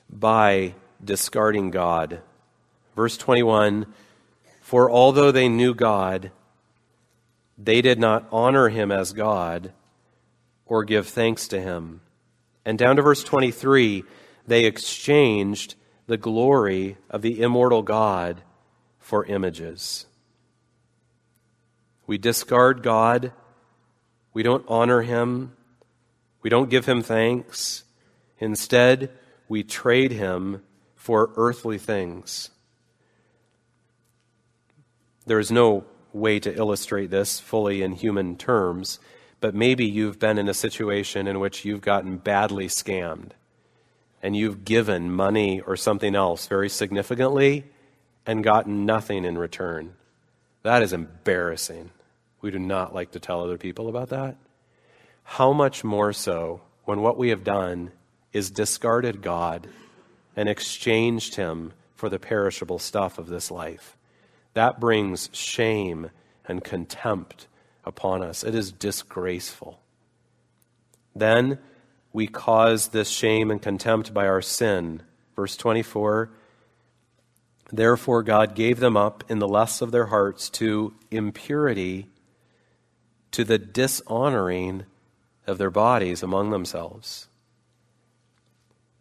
by 0.09 0.75
discarding 1.05 1.71
God. 1.71 2.23
Verse 2.97 3.19
21 3.19 3.85
For 4.63 4.91
although 4.91 5.31
they 5.31 5.51
knew 5.51 5.75
God, 5.75 6.31
they 7.59 7.83
did 7.83 7.99
not 7.99 8.27
honor 8.33 8.71
him 8.71 8.91
as 8.91 9.13
God 9.13 9.75
or 10.65 10.83
give 10.83 11.07
thanks 11.07 11.47
to 11.49 11.61
him. 11.61 12.01
And 12.65 12.79
down 12.79 12.97
to 12.97 13.03
verse 13.03 13.23
23, 13.23 14.03
they 14.47 14.65
exchanged 14.65 15.75
the 16.07 16.17
glory 16.17 16.97
of 17.11 17.21
the 17.21 17.43
immortal 17.43 17.83
God 17.83 18.41
for 18.99 19.27
images. 19.27 20.07
We 22.07 22.17
discard 22.17 22.83
God 22.83 23.35
we 24.33 24.43
don't 24.43 24.65
honor 24.69 25.03
him. 25.03 25.57
We 26.43 26.51
don't 26.51 26.71
give 26.71 26.87
him 26.87 27.03
thanks. 27.03 27.85
Instead, 28.39 29.11
we 29.49 29.63
trade 29.63 30.13
him 30.13 30.63
for 30.95 31.31
earthly 31.37 31.79
things. 31.79 32.51
There 35.27 35.39
is 35.39 35.51
no 35.51 35.85
way 36.13 36.41
to 36.41 36.55
illustrate 36.55 37.11
this 37.11 37.39
fully 37.41 37.83
in 37.83 37.93
human 37.93 38.37
terms, 38.37 38.99
but 39.41 39.55
maybe 39.55 39.85
you've 39.85 40.19
been 40.19 40.39
in 40.39 40.49
a 40.49 40.55
situation 40.55 41.27
in 41.27 41.39
which 41.41 41.65
you've 41.65 41.81
gotten 41.81 42.19
badly 42.19 42.67
scammed 42.67 43.31
and 44.23 44.37
you've 44.37 44.65
given 44.65 45.13
money 45.13 45.61
or 45.61 45.77
something 45.77 46.15
else 46.15 46.47
very 46.47 46.69
significantly 46.69 47.65
and 48.27 48.43
gotten 48.43 48.85
nothing 48.85 49.25
in 49.25 49.39
return. 49.39 49.95
That 50.63 50.83
is 50.83 50.93
embarrassing. 50.93 51.91
We 52.41 52.51
do 52.51 52.59
not 52.59 52.95
like 52.95 53.13
to 53.13 53.21
tell 53.21 53.43
other 53.43 53.59
people 53.59 53.89
about 53.89 54.11
that. 54.11 54.37
How 55.25 55.53
much 55.53 55.85
more 55.85 56.13
so 56.13 56.61
when 56.85 57.01
what 57.01 57.19
we 57.19 57.31
have 57.31 57.45
done 57.45 57.93
is 58.33 58.51
discarded 58.51 59.23
God 59.23 59.69
and 60.37 60.49
exchanged 60.49 61.35
Him 61.35 61.73
for 61.95 62.09
the 62.09 62.19
perishable 62.19 62.79
stuff 62.79 63.19
of 63.19 63.27
this 63.27 63.51
life? 63.51 63.97
That 64.55 64.81
brings 64.81 65.29
shame 65.33 66.11
and 66.47 66.65
contempt 66.65 67.47
upon 67.85 68.23
us. 68.23 68.45
It 68.45 68.55
is 68.55 68.73
disgraceful. 68.73 69.81
Then 71.15 71.59
we 72.13 72.27
cause 72.27 72.89
this 72.89 73.09
shame 73.09 73.51
and 73.51 73.61
contempt 73.61 74.15
by 74.15 74.27
our 74.27 74.43
sin. 74.43 75.03
Verse 75.37 75.57
24 75.57 76.31
Therefore, 77.71 78.23
God 78.23 78.55
gave 78.55 78.81
them 78.81 78.97
up 78.97 79.25
in 79.29 79.41
the 79.41 79.49
lusts 79.49 79.83
of 79.83 79.91
their 79.91 80.07
hearts 80.07 80.49
to 80.51 80.95
impurity 81.11 82.09
to 83.33 83.45
the 83.45 83.59
dishonoring 83.59 84.85
of 85.47 85.59
their 85.59 85.71
bodies 85.71 86.23
among 86.23 86.51
themselves. 86.51 87.27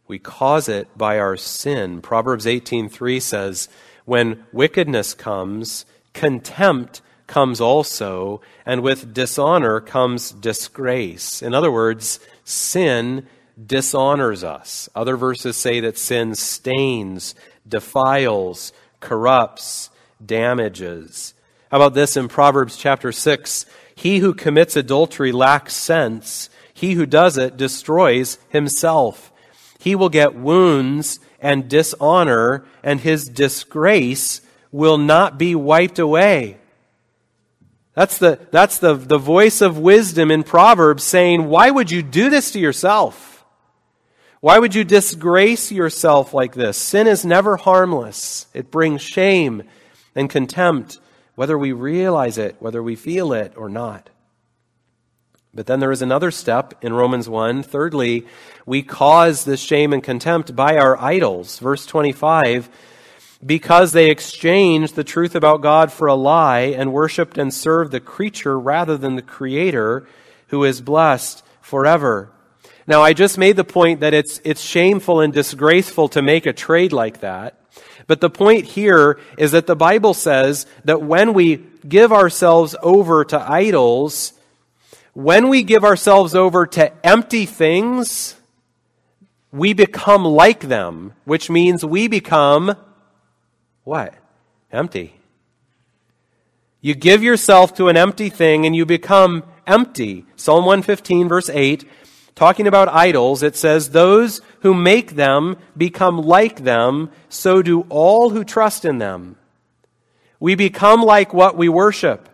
We 0.07 0.19
cause 0.19 0.69
it 0.69 0.87
by 0.97 1.19
our 1.19 1.35
sin. 1.35 2.01
Proverbs 2.01 2.47
18:3 2.47 3.19
says, 3.19 3.67
"When 4.05 4.45
wickedness 4.53 5.13
comes, 5.13 5.85
contempt 6.13 7.01
comes 7.27 7.59
also, 7.59 8.39
and 8.65 8.81
with 8.81 9.13
dishonor 9.13 9.81
comes 9.81 10.31
disgrace." 10.31 11.41
In 11.41 11.53
other 11.53 11.71
words, 11.71 12.21
sin 12.45 13.27
dishonors 13.65 14.43
us. 14.43 14.87
Other 14.95 15.17
verses 15.17 15.57
say 15.57 15.81
that 15.81 15.97
sin 15.97 16.35
stains, 16.35 17.35
defiles, 17.67 18.71
corrupts, 19.01 19.89
damages. 20.25 21.33
How 21.69 21.77
about 21.77 21.95
this 21.95 22.15
in 22.15 22.29
Proverbs 22.29 22.77
chapter 22.77 23.11
6? 23.11 23.65
He 23.97 24.19
who 24.19 24.35
commits 24.35 24.75
adultery 24.75 25.31
lacks 25.31 25.73
sense. 25.73 26.51
He 26.71 26.93
who 26.93 27.07
does 27.07 27.35
it 27.35 27.57
destroys 27.57 28.37
himself. 28.47 29.33
He 29.79 29.95
will 29.95 30.09
get 30.09 30.35
wounds 30.35 31.19
and 31.41 31.67
dishonor, 31.67 32.63
and 32.83 32.99
his 32.99 33.27
disgrace 33.27 34.41
will 34.71 34.99
not 34.99 35.39
be 35.39 35.55
wiped 35.55 35.97
away. 35.97 36.57
That's 37.95 38.19
the, 38.19 38.39
that's 38.51 38.77
the, 38.77 38.93
the 38.93 39.17
voice 39.17 39.61
of 39.61 39.79
wisdom 39.79 40.29
in 40.29 40.43
Proverbs 40.43 41.03
saying, 41.03 41.49
Why 41.49 41.71
would 41.71 41.89
you 41.89 42.03
do 42.03 42.29
this 42.29 42.51
to 42.51 42.59
yourself? 42.59 43.43
Why 44.41 44.59
would 44.59 44.75
you 44.75 44.83
disgrace 44.83 45.71
yourself 45.71 46.35
like 46.35 46.53
this? 46.53 46.77
Sin 46.77 47.07
is 47.07 47.25
never 47.25 47.57
harmless, 47.57 48.45
it 48.53 48.69
brings 48.69 49.01
shame 49.01 49.63
and 50.13 50.29
contempt 50.29 50.99
whether 51.37 51.55
we 51.55 51.71
realize 51.71 52.39
it, 52.39 52.55
whether 52.57 52.81
we 52.81 52.95
feel 52.95 53.31
it 53.31 53.53
or 53.55 53.69
not. 53.69 54.09
But 55.53 55.67
then 55.67 55.79
there 55.79 55.91
is 55.91 56.01
another 56.01 56.31
step 56.31 56.73
in 56.83 56.93
Romans 56.93 57.29
1. 57.29 57.61
Thirdly, 57.61 58.25
we 58.65 58.81
cause 58.81 59.45
this 59.45 59.59
shame 59.59 59.93
and 59.93 60.03
contempt 60.03 60.55
by 60.55 60.77
our 60.77 60.99
idols. 60.99 61.59
Verse 61.59 61.85
25 61.85 62.69
because 63.45 63.91
they 63.91 64.09
exchanged 64.09 64.95
the 64.95 65.03
truth 65.03 65.35
about 65.35 65.61
God 65.61 65.91
for 65.91 66.07
a 66.07 66.15
lie 66.15 66.73
and 66.75 66.91
worshiped 66.91 67.37
and 67.37 67.53
served 67.53 67.91
the 67.91 67.99
creature 67.99 68.59
rather 68.59 68.97
than 68.97 69.15
the 69.15 69.21
Creator 69.21 70.07
who 70.47 70.63
is 70.63 70.81
blessed 70.81 71.43
forever. 71.61 72.31
Now, 72.87 73.03
I 73.03 73.13
just 73.13 73.37
made 73.37 73.55
the 73.55 73.63
point 73.63 73.99
that 73.99 74.15
it's, 74.15 74.41
it's 74.43 74.61
shameful 74.61 75.19
and 75.19 75.31
disgraceful 75.31 76.07
to 76.09 76.23
make 76.23 76.47
a 76.47 76.53
trade 76.53 76.93
like 76.93 77.19
that. 77.19 77.61
But 78.07 78.21
the 78.21 78.29
point 78.29 78.65
here 78.65 79.19
is 79.37 79.51
that 79.51 79.67
the 79.67 79.75
Bible 79.75 80.13
says 80.13 80.65
that 80.85 81.01
when 81.01 81.33
we 81.33 81.57
give 81.87 82.11
ourselves 82.13 82.75
over 82.81 83.25
to 83.25 83.51
idols, 83.51 84.33
when 85.13 85.49
we 85.49 85.63
give 85.63 85.83
ourselves 85.83 86.33
over 86.33 86.65
to 86.67 87.05
empty 87.05 87.45
things, 87.45 88.35
we 89.51 89.73
become 89.73 90.23
like 90.23 90.61
them, 90.61 91.13
which 91.25 91.49
means 91.49 91.83
we 91.83 92.07
become 92.07 92.75
what? 93.83 94.13
Empty. 94.71 95.17
You 96.81 96.93
give 96.93 97.23
yourself 97.23 97.73
to 97.75 97.87
an 97.87 97.97
empty 97.97 98.29
thing 98.29 98.65
and 98.65 98.75
you 98.75 98.85
become 98.85 99.43
empty. 99.65 100.25
Psalm 100.35 100.65
115, 100.65 101.27
verse 101.27 101.49
8 101.49 101.85
talking 102.37 102.67
about 102.67 102.87
idols, 102.87 103.41
it 103.41 103.55
says, 103.55 103.89
Those 103.89 104.41
who 104.61 104.73
make 104.73 105.15
them 105.15 105.57
become 105.75 106.19
like 106.19 106.63
them, 106.63 107.09
so 107.27 107.61
do 107.61 107.81
all 107.89 108.29
who 108.29 108.43
trust 108.43 108.85
in 108.85 108.99
them. 108.99 109.35
We 110.39 110.53
become 110.53 111.01
like 111.01 111.33
what 111.33 111.57
we 111.57 111.67
worship. 111.67 112.29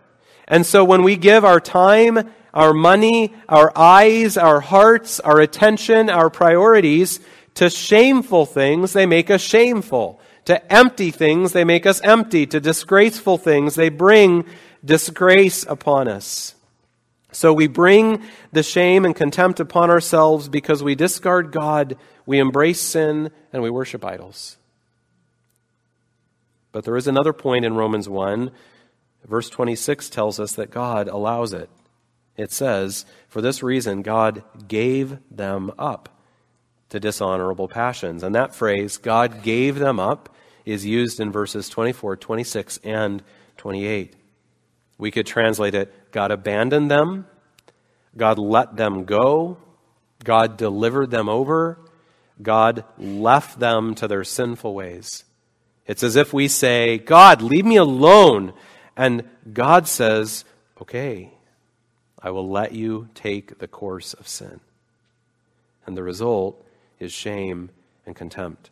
And 0.46 0.66
so 0.66 0.84
when 0.84 1.02
we 1.02 1.16
give 1.16 1.42
our 1.44 1.58
time, 1.58 2.30
our 2.52 2.74
money, 2.74 3.34
our 3.48 3.72
eyes, 3.74 4.36
our 4.36 4.60
hearts, 4.60 5.20
our 5.20 5.40
attention, 5.40 6.10
our 6.10 6.28
priorities 6.28 7.18
to 7.54 7.70
shameful 7.70 8.44
things, 8.44 8.92
they 8.92 9.06
make 9.06 9.30
us 9.30 9.40
shameful. 9.40 10.20
To 10.44 10.72
empty 10.72 11.10
things, 11.10 11.52
they 11.52 11.64
make 11.64 11.86
us 11.86 12.02
empty. 12.02 12.46
To 12.46 12.60
disgraceful 12.60 13.38
things, 13.38 13.74
they 13.74 13.88
bring 13.88 14.44
disgrace 14.84 15.64
upon 15.66 16.08
us. 16.08 16.54
So 17.34 17.52
we 17.52 17.66
bring 17.66 18.22
the 18.52 18.62
shame 18.62 19.04
and 19.04 19.14
contempt 19.14 19.58
upon 19.58 19.90
ourselves 19.90 20.48
because 20.48 20.82
we 20.82 20.94
discard 20.94 21.50
God, 21.50 21.96
we 22.26 22.38
embrace 22.38 22.80
sin, 22.80 23.30
and 23.52 23.62
we 23.62 23.70
worship 23.70 24.04
idols. 24.04 24.56
But 26.70 26.84
there 26.84 26.96
is 26.96 27.08
another 27.08 27.32
point 27.32 27.64
in 27.64 27.74
Romans 27.74 28.08
1. 28.08 28.50
Verse 29.24 29.48
26 29.48 30.10
tells 30.10 30.38
us 30.38 30.52
that 30.52 30.70
God 30.70 31.08
allows 31.08 31.52
it. 31.52 31.70
It 32.36 32.52
says, 32.52 33.04
For 33.28 33.40
this 33.40 33.62
reason, 33.62 34.02
God 34.02 34.42
gave 34.68 35.18
them 35.30 35.72
up 35.78 36.08
to 36.90 37.00
dishonorable 37.00 37.68
passions. 37.68 38.22
And 38.22 38.34
that 38.34 38.54
phrase, 38.54 38.96
God 38.96 39.42
gave 39.42 39.78
them 39.78 39.98
up, 39.98 40.34
is 40.64 40.86
used 40.86 41.20
in 41.20 41.32
verses 41.32 41.68
24, 41.68 42.16
26, 42.16 42.78
and 42.84 43.22
28. 43.56 44.14
We 44.98 45.10
could 45.10 45.26
translate 45.26 45.74
it 45.74 45.92
God 46.14 46.30
abandoned 46.30 46.88
them, 46.88 47.26
God 48.16 48.38
let 48.38 48.76
them 48.76 49.04
go, 49.04 49.58
God 50.22 50.56
delivered 50.56 51.10
them 51.10 51.28
over, 51.28 51.76
God 52.40 52.84
left 52.96 53.58
them 53.58 53.96
to 53.96 54.06
their 54.06 54.22
sinful 54.22 54.74
ways. 54.74 55.24
It's 55.88 56.04
as 56.04 56.14
if 56.14 56.32
we 56.32 56.46
say, 56.46 56.98
God, 56.98 57.42
leave 57.42 57.66
me 57.66 57.74
alone. 57.78 58.52
And 58.96 59.28
God 59.52 59.88
says, 59.88 60.44
okay, 60.80 61.32
I 62.22 62.30
will 62.30 62.48
let 62.48 62.70
you 62.70 63.08
take 63.16 63.58
the 63.58 63.66
course 63.66 64.14
of 64.14 64.28
sin. 64.28 64.60
And 65.84 65.96
the 65.96 66.04
result 66.04 66.64
is 67.00 67.12
shame 67.12 67.70
and 68.06 68.14
contempt. 68.14 68.70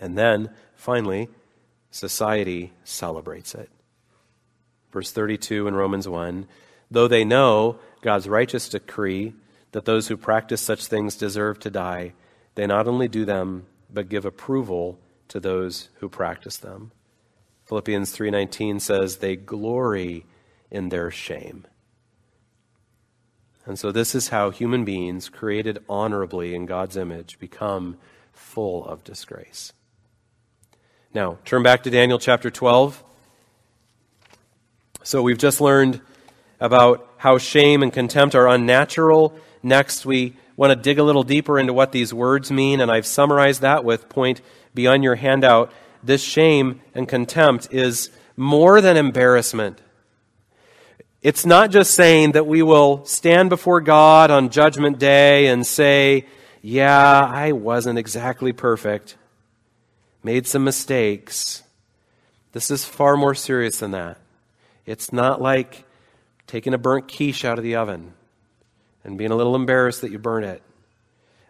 And 0.00 0.18
then, 0.18 0.50
finally, 0.74 1.28
society 1.92 2.72
celebrates 2.82 3.54
it. 3.54 3.70
Verse 4.94 5.10
32 5.10 5.66
in 5.66 5.74
Romans 5.74 6.06
1 6.06 6.46
Though 6.88 7.08
they 7.08 7.24
know 7.24 7.80
God's 8.00 8.28
righteous 8.28 8.68
decree 8.68 9.34
that 9.72 9.86
those 9.86 10.06
who 10.06 10.16
practice 10.16 10.60
such 10.60 10.86
things 10.86 11.16
deserve 11.16 11.58
to 11.60 11.70
die, 11.70 12.12
they 12.54 12.64
not 12.64 12.86
only 12.86 13.08
do 13.08 13.24
them, 13.24 13.66
but 13.92 14.08
give 14.08 14.24
approval 14.24 15.00
to 15.26 15.40
those 15.40 15.88
who 15.94 16.08
practice 16.08 16.56
them. 16.58 16.92
Philippians 17.64 18.12
3:19 18.12 18.78
says 18.78 19.16
they 19.16 19.34
glory 19.34 20.26
in 20.70 20.90
their 20.90 21.10
shame. 21.10 21.66
And 23.66 23.76
so 23.76 23.90
this 23.90 24.14
is 24.14 24.28
how 24.28 24.50
human 24.50 24.84
beings 24.84 25.28
created 25.28 25.82
honorably 25.88 26.54
in 26.54 26.66
God's 26.66 26.96
image 26.96 27.40
become 27.40 27.96
full 28.32 28.84
of 28.84 29.02
disgrace. 29.02 29.72
Now, 31.12 31.38
turn 31.44 31.64
back 31.64 31.82
to 31.82 31.90
Daniel 31.90 32.20
chapter 32.20 32.48
12. 32.48 33.02
So 35.04 35.20
we've 35.20 35.38
just 35.38 35.60
learned 35.60 36.00
about 36.58 37.06
how 37.18 37.36
shame 37.36 37.82
and 37.82 37.92
contempt 37.92 38.34
are 38.34 38.48
unnatural. 38.48 39.38
Next, 39.62 40.06
we 40.06 40.34
want 40.56 40.70
to 40.70 40.76
dig 40.76 40.98
a 40.98 41.02
little 41.02 41.22
deeper 41.22 41.58
into 41.58 41.74
what 41.74 41.92
these 41.92 42.14
words 42.14 42.50
mean, 42.50 42.80
and 42.80 42.90
I've 42.90 43.04
summarized 43.04 43.60
that 43.60 43.84
with 43.84 44.08
point 44.08 44.40
beyond 44.74 45.04
your 45.04 45.16
handout. 45.16 45.70
This 46.02 46.22
shame 46.22 46.80
and 46.94 47.06
contempt 47.06 47.68
is 47.70 48.08
more 48.34 48.80
than 48.80 48.96
embarrassment. 48.96 49.78
It's 51.20 51.44
not 51.44 51.70
just 51.70 51.94
saying 51.94 52.32
that 52.32 52.46
we 52.46 52.62
will 52.62 53.04
stand 53.04 53.50
before 53.50 53.82
God 53.82 54.30
on 54.30 54.48
Judgment 54.48 54.98
Day 54.98 55.48
and 55.48 55.66
say, 55.66 56.26
Yeah, 56.62 57.30
I 57.30 57.52
wasn't 57.52 57.98
exactly 57.98 58.54
perfect, 58.54 59.16
made 60.22 60.46
some 60.46 60.64
mistakes. 60.64 61.62
This 62.52 62.70
is 62.70 62.86
far 62.86 63.18
more 63.18 63.34
serious 63.34 63.80
than 63.80 63.90
that. 63.90 64.16
It's 64.86 65.12
not 65.12 65.40
like 65.40 65.84
taking 66.46 66.74
a 66.74 66.78
burnt 66.78 67.08
quiche 67.14 67.44
out 67.44 67.58
of 67.58 67.64
the 67.64 67.76
oven 67.76 68.12
and 69.04 69.18
being 69.18 69.30
a 69.30 69.36
little 69.36 69.54
embarrassed 69.54 70.00
that 70.02 70.10
you 70.10 70.18
burnt 70.18 70.46
it. 70.46 70.62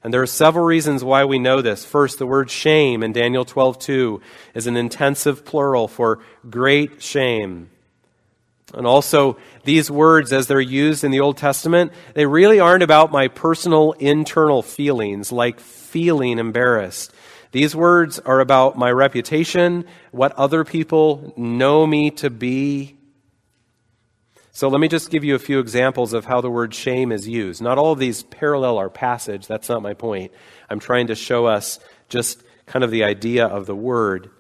And 0.02 0.12
there 0.12 0.22
are 0.22 0.26
several 0.26 0.66
reasons 0.66 1.02
why 1.02 1.24
we 1.24 1.38
know 1.38 1.62
this. 1.62 1.84
First, 1.84 2.18
the 2.18 2.26
word 2.26 2.50
shame 2.50 3.02
in 3.02 3.12
Daniel 3.12 3.44
12:2 3.44 4.20
is 4.54 4.66
an 4.66 4.76
intensive 4.76 5.44
plural 5.44 5.88
for 5.88 6.20
great 6.48 7.02
shame. 7.02 7.70
And 8.74 8.86
also, 8.86 9.36
these 9.64 9.90
words, 9.90 10.32
as 10.32 10.46
they're 10.46 10.60
used 10.60 11.04
in 11.04 11.10
the 11.10 11.20
Old 11.20 11.36
Testament, 11.36 11.92
they 12.14 12.26
really 12.26 12.60
aren't 12.60 12.82
about 12.82 13.12
my 13.12 13.28
personal 13.28 13.92
internal 13.92 14.62
feelings, 14.62 15.30
like 15.32 15.60
feeling 15.60 16.38
embarrassed. 16.38 17.12
These 17.52 17.76
words 17.76 18.18
are 18.18 18.40
about 18.40 18.76
my 18.76 18.90
reputation, 18.90 19.84
what 20.10 20.32
other 20.32 20.64
people 20.64 21.32
know 21.36 21.86
me 21.86 22.10
to 22.12 22.30
be, 22.30 22.96
so 24.56 24.68
let 24.68 24.80
me 24.80 24.86
just 24.86 25.10
give 25.10 25.24
you 25.24 25.34
a 25.34 25.40
few 25.40 25.58
examples 25.58 26.12
of 26.12 26.26
how 26.26 26.40
the 26.40 26.48
word 26.48 26.72
shame 26.72 27.10
is 27.10 27.26
used. 27.26 27.60
Not 27.60 27.76
all 27.76 27.90
of 27.90 27.98
these 27.98 28.22
parallel 28.22 28.78
our 28.78 28.88
passage, 28.88 29.48
that's 29.48 29.68
not 29.68 29.82
my 29.82 29.94
point. 29.94 30.30
I'm 30.70 30.78
trying 30.78 31.08
to 31.08 31.16
show 31.16 31.46
us 31.46 31.80
just 32.08 32.40
kind 32.64 32.84
of 32.84 32.92
the 32.92 33.02
idea 33.02 33.46
of 33.48 33.66
the 33.66 33.74
word. 33.74 34.30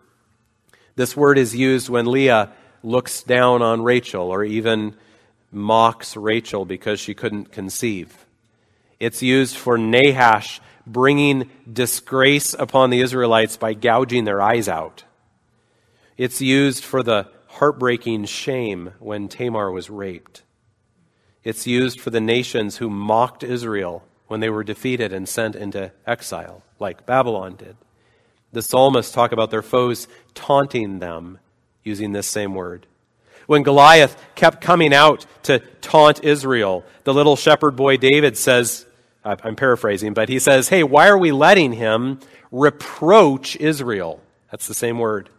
This 0.94 1.16
word 1.16 1.36
is 1.36 1.56
used 1.56 1.88
when 1.88 2.06
Leah 2.06 2.52
looks 2.84 3.24
down 3.24 3.60
on 3.60 3.82
Rachel 3.82 4.28
or 4.28 4.44
even 4.44 4.94
mocks 5.50 6.16
Rachel 6.16 6.64
because 6.64 7.00
she 7.00 7.14
couldn't 7.14 7.50
conceive. 7.50 8.16
It's 9.00 9.20
used 9.20 9.56
for 9.56 9.76
Nahash 9.76 10.60
bringing 10.86 11.50
disgrace 11.70 12.54
upon 12.54 12.90
the 12.90 13.00
Israelites 13.00 13.56
by 13.56 13.74
gouging 13.74 14.22
their 14.22 14.40
eyes 14.40 14.68
out. 14.68 15.02
It's 16.16 16.40
used 16.40 16.84
for 16.84 17.02
the 17.02 17.33
heartbreaking 17.54 18.24
shame 18.24 18.92
when 18.98 19.28
Tamar 19.28 19.70
was 19.70 19.88
raped. 19.88 20.42
It's 21.44 21.66
used 21.66 22.00
for 22.00 22.10
the 22.10 22.20
nations 22.20 22.78
who 22.78 22.90
mocked 22.90 23.44
Israel 23.44 24.02
when 24.26 24.40
they 24.40 24.48
were 24.48 24.64
defeated 24.64 25.12
and 25.12 25.28
sent 25.28 25.54
into 25.54 25.92
exile, 26.06 26.62
like 26.80 27.06
Babylon 27.06 27.54
did. 27.54 27.76
The 28.52 28.62
psalmists 28.62 29.12
talk 29.12 29.30
about 29.30 29.50
their 29.50 29.62
foes 29.62 30.08
taunting 30.34 30.98
them 30.98 31.38
using 31.84 32.12
this 32.12 32.26
same 32.26 32.54
word. 32.54 32.86
When 33.46 33.62
Goliath 33.62 34.16
kept 34.34 34.60
coming 34.60 34.92
out 34.92 35.26
to 35.44 35.60
taunt 35.80 36.24
Israel, 36.24 36.84
the 37.04 37.14
little 37.14 37.36
shepherd 37.36 37.76
boy 37.76 37.98
David 37.98 38.36
says, 38.36 38.86
I'm 39.24 39.54
paraphrasing, 39.54 40.12
but 40.12 40.28
he 40.28 40.38
says, 40.38 40.68
Hey, 40.68 40.82
why 40.82 41.08
are 41.08 41.18
we 41.18 41.30
letting 41.30 41.72
him 41.72 42.20
reproach 42.50 43.56
Israel? 43.56 44.20
That's 44.50 44.66
the 44.66 44.74
same 44.74 44.98
word. 44.98 45.30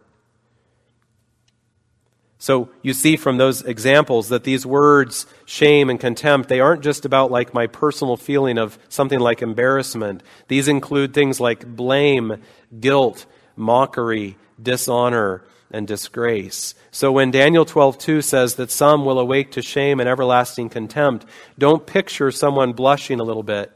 So 2.38 2.68
you 2.82 2.92
see 2.92 3.16
from 3.16 3.38
those 3.38 3.62
examples 3.62 4.28
that 4.28 4.44
these 4.44 4.66
words, 4.66 5.26
shame 5.46 5.88
and 5.88 5.98
contempt, 5.98 6.48
they 6.48 6.60
aren't 6.60 6.82
just 6.82 7.04
about 7.04 7.30
like 7.30 7.54
my 7.54 7.66
personal 7.66 8.16
feeling 8.16 8.58
of 8.58 8.78
something 8.88 9.20
like 9.20 9.40
embarrassment. 9.40 10.22
These 10.48 10.68
include 10.68 11.14
things 11.14 11.40
like 11.40 11.66
blame, 11.66 12.42
guilt, 12.78 13.24
mockery, 13.56 14.36
dishonor, 14.62 15.42
and 15.70 15.86
disgrace. 15.86 16.74
So 16.90 17.10
when 17.10 17.30
Daniel 17.30 17.64
12:2 17.64 18.22
says 18.22 18.54
that 18.56 18.70
some 18.70 19.04
will 19.04 19.18
awake 19.18 19.52
to 19.52 19.62
shame 19.62 19.98
and 19.98 20.08
everlasting 20.08 20.68
contempt, 20.68 21.24
don't 21.58 21.86
picture 21.86 22.30
someone 22.30 22.72
blushing 22.72 23.18
a 23.18 23.24
little 23.24 23.42
bit. 23.42 23.72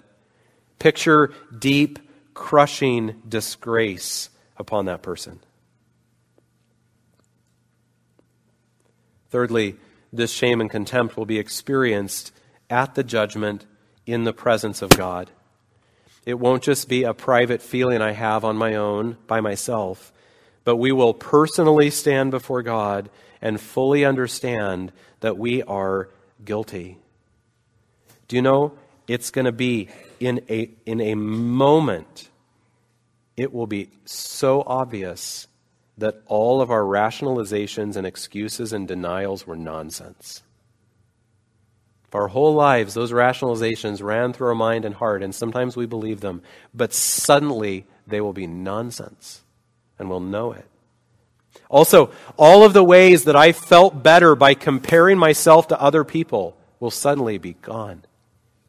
Picture 0.78 1.32
deep, 1.58 1.98
crushing 2.34 3.20
disgrace 3.28 4.30
upon 4.56 4.84
that 4.84 5.02
person. 5.02 5.40
Thirdly, 9.30 9.76
this 10.12 10.32
shame 10.32 10.60
and 10.60 10.70
contempt 10.70 11.16
will 11.16 11.26
be 11.26 11.38
experienced 11.38 12.32
at 12.68 12.94
the 12.94 13.04
judgment 13.04 13.64
in 14.06 14.24
the 14.24 14.32
presence 14.32 14.82
of 14.82 14.90
God. 14.90 15.30
It 16.26 16.38
won't 16.38 16.62
just 16.62 16.88
be 16.88 17.04
a 17.04 17.14
private 17.14 17.62
feeling 17.62 18.02
I 18.02 18.12
have 18.12 18.44
on 18.44 18.56
my 18.56 18.74
own, 18.74 19.16
by 19.26 19.40
myself, 19.40 20.12
but 20.64 20.76
we 20.76 20.92
will 20.92 21.14
personally 21.14 21.90
stand 21.90 22.30
before 22.30 22.62
God 22.62 23.08
and 23.40 23.60
fully 23.60 24.04
understand 24.04 24.92
that 25.20 25.38
we 25.38 25.62
are 25.62 26.10
guilty. 26.44 26.98
Do 28.28 28.36
you 28.36 28.42
know? 28.42 28.72
It's 29.08 29.30
going 29.30 29.46
to 29.46 29.52
be 29.52 29.88
in 30.20 30.42
a, 30.48 30.70
in 30.86 31.00
a 31.00 31.14
moment, 31.14 32.28
it 33.36 33.52
will 33.52 33.66
be 33.66 33.88
so 34.04 34.62
obvious 34.66 35.48
that 36.00 36.22
all 36.26 36.60
of 36.60 36.70
our 36.70 36.82
rationalizations 36.82 37.94
and 37.94 38.06
excuses 38.06 38.72
and 38.72 38.88
denials 38.88 39.46
were 39.46 39.56
nonsense. 39.56 40.42
For 42.10 42.22
our 42.22 42.28
whole 42.28 42.54
lives, 42.54 42.94
those 42.94 43.12
rationalizations 43.12 44.02
ran 44.02 44.32
through 44.32 44.48
our 44.48 44.54
mind 44.54 44.84
and 44.84 44.94
heart, 44.94 45.22
and 45.22 45.34
sometimes 45.34 45.76
we 45.76 45.86
believe 45.86 46.20
them, 46.20 46.42
but 46.74 46.92
suddenly 46.92 47.86
they 48.06 48.20
will 48.20 48.32
be 48.32 48.46
nonsense, 48.46 49.42
and 49.98 50.08
we'll 50.08 50.20
know 50.20 50.52
it. 50.52 50.66
Also, 51.68 52.10
all 52.36 52.64
of 52.64 52.72
the 52.72 52.82
ways 52.82 53.24
that 53.24 53.36
I 53.36 53.52
felt 53.52 54.02
better 54.02 54.34
by 54.34 54.54
comparing 54.54 55.18
myself 55.18 55.68
to 55.68 55.80
other 55.80 56.02
people 56.02 56.56
will 56.80 56.90
suddenly 56.90 57.38
be 57.38 57.52
gone. 57.62 58.04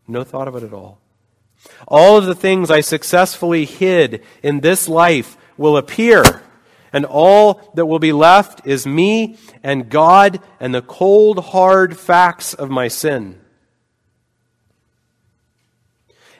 No 0.07 0.23
thought 0.23 0.47
of 0.47 0.55
it 0.55 0.63
at 0.63 0.73
all. 0.73 0.99
All 1.87 2.17
of 2.17 2.25
the 2.25 2.35
things 2.35 2.69
I 2.69 2.81
successfully 2.81 3.65
hid 3.65 4.21
in 4.43 4.59
this 4.59 4.89
life 4.89 5.37
will 5.57 5.77
appear 5.77 6.41
and 6.93 7.05
all 7.05 7.71
that 7.75 7.85
will 7.85 7.99
be 7.99 8.13
left 8.13 8.65
is 8.65 8.85
me 8.85 9.37
and 9.63 9.89
God 9.89 10.41
and 10.59 10.73
the 10.73 10.81
cold, 10.81 11.39
hard 11.45 11.97
facts 11.97 12.53
of 12.53 12.69
my 12.69 12.87
sin. 12.87 13.39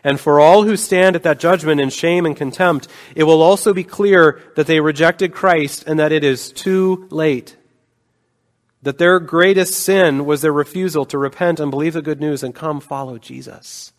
And 0.04 0.20
for 0.20 0.40
all 0.40 0.64
who 0.64 0.76
stand 0.76 1.16
at 1.16 1.24
that 1.24 1.40
judgment 1.40 1.80
in 1.80 1.90
shame 1.90 2.26
and 2.26 2.36
contempt, 2.36 2.88
it 3.16 3.24
will 3.24 3.42
also 3.42 3.74
be 3.74 3.84
clear 3.84 4.42
that 4.56 4.68
they 4.68 4.80
rejected 4.80 5.34
Christ 5.34 5.84
and 5.86 6.00
that 6.00 6.12
it 6.12 6.24
is 6.24 6.52
too 6.52 7.08
late. 7.12 7.56
That 8.82 8.98
their 8.98 9.20
greatest 9.20 9.76
sin 9.76 10.26
was 10.26 10.42
their 10.42 10.52
refusal 10.52 11.06
to 11.06 11.20
repent 11.20 11.60
and 11.60 11.70
believe 11.70 11.94
the 11.94 12.02
good 12.02 12.20
news 12.20 12.42
and 12.42 12.56
come 12.56 12.80
follow 12.80 13.20
Jesus. 13.20 13.94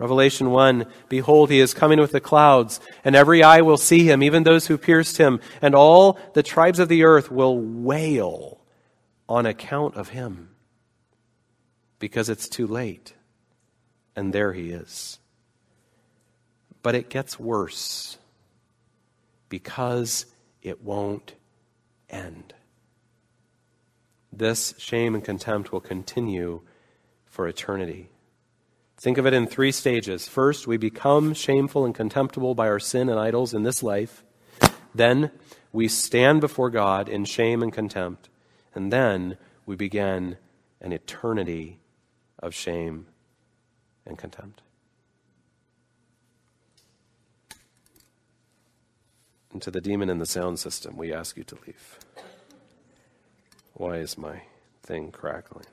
Revelation 0.00 0.50
1 0.50 0.86
Behold, 1.10 1.50
he 1.50 1.60
is 1.60 1.74
coming 1.74 2.00
with 2.00 2.12
the 2.12 2.22
clouds, 2.22 2.80
and 3.04 3.14
every 3.14 3.42
eye 3.42 3.60
will 3.60 3.76
see 3.76 4.04
him, 4.04 4.22
even 4.22 4.42
those 4.42 4.66
who 4.66 4.78
pierced 4.78 5.18
him, 5.18 5.40
and 5.60 5.74
all 5.74 6.18
the 6.32 6.42
tribes 6.42 6.78
of 6.78 6.88
the 6.88 7.04
earth 7.04 7.30
will 7.30 7.58
wail 7.60 8.62
on 9.28 9.44
account 9.44 9.96
of 9.96 10.08
him 10.08 10.48
because 11.98 12.30
it's 12.30 12.48
too 12.48 12.66
late. 12.66 13.12
And 14.16 14.32
there 14.32 14.54
he 14.54 14.70
is. 14.70 15.18
But 16.82 16.94
it 16.94 17.10
gets 17.10 17.38
worse 17.38 18.16
because 19.50 20.24
it 20.62 20.82
won't 20.82 21.34
end. 22.08 22.54
This 24.32 24.72
shame 24.78 25.14
and 25.14 25.22
contempt 25.22 25.72
will 25.72 25.80
continue 25.80 26.62
for 27.26 27.46
eternity. 27.46 28.08
Think 29.00 29.16
of 29.16 29.26
it 29.26 29.32
in 29.32 29.46
three 29.46 29.72
stages. 29.72 30.28
First, 30.28 30.66
we 30.66 30.76
become 30.76 31.32
shameful 31.32 31.86
and 31.86 31.94
contemptible 31.94 32.54
by 32.54 32.68
our 32.68 32.78
sin 32.78 33.08
and 33.08 33.18
idols 33.18 33.54
in 33.54 33.62
this 33.62 33.82
life. 33.82 34.22
Then, 34.94 35.30
we 35.72 35.88
stand 35.88 36.42
before 36.42 36.68
God 36.68 37.08
in 37.08 37.24
shame 37.24 37.62
and 37.62 37.72
contempt. 37.72 38.28
And 38.74 38.92
then, 38.92 39.38
we 39.64 39.74
begin 39.74 40.36
an 40.82 40.92
eternity 40.92 41.78
of 42.40 42.54
shame 42.54 43.06
and 44.04 44.18
contempt. 44.18 44.60
And 49.50 49.62
to 49.62 49.70
the 49.70 49.80
demon 49.80 50.10
in 50.10 50.18
the 50.18 50.26
sound 50.26 50.58
system, 50.58 50.98
we 50.98 51.10
ask 51.10 51.38
you 51.38 51.44
to 51.44 51.58
leave. 51.66 51.98
Why 53.72 53.96
is 53.96 54.18
my 54.18 54.42
thing 54.82 55.10
crackling? 55.10 55.64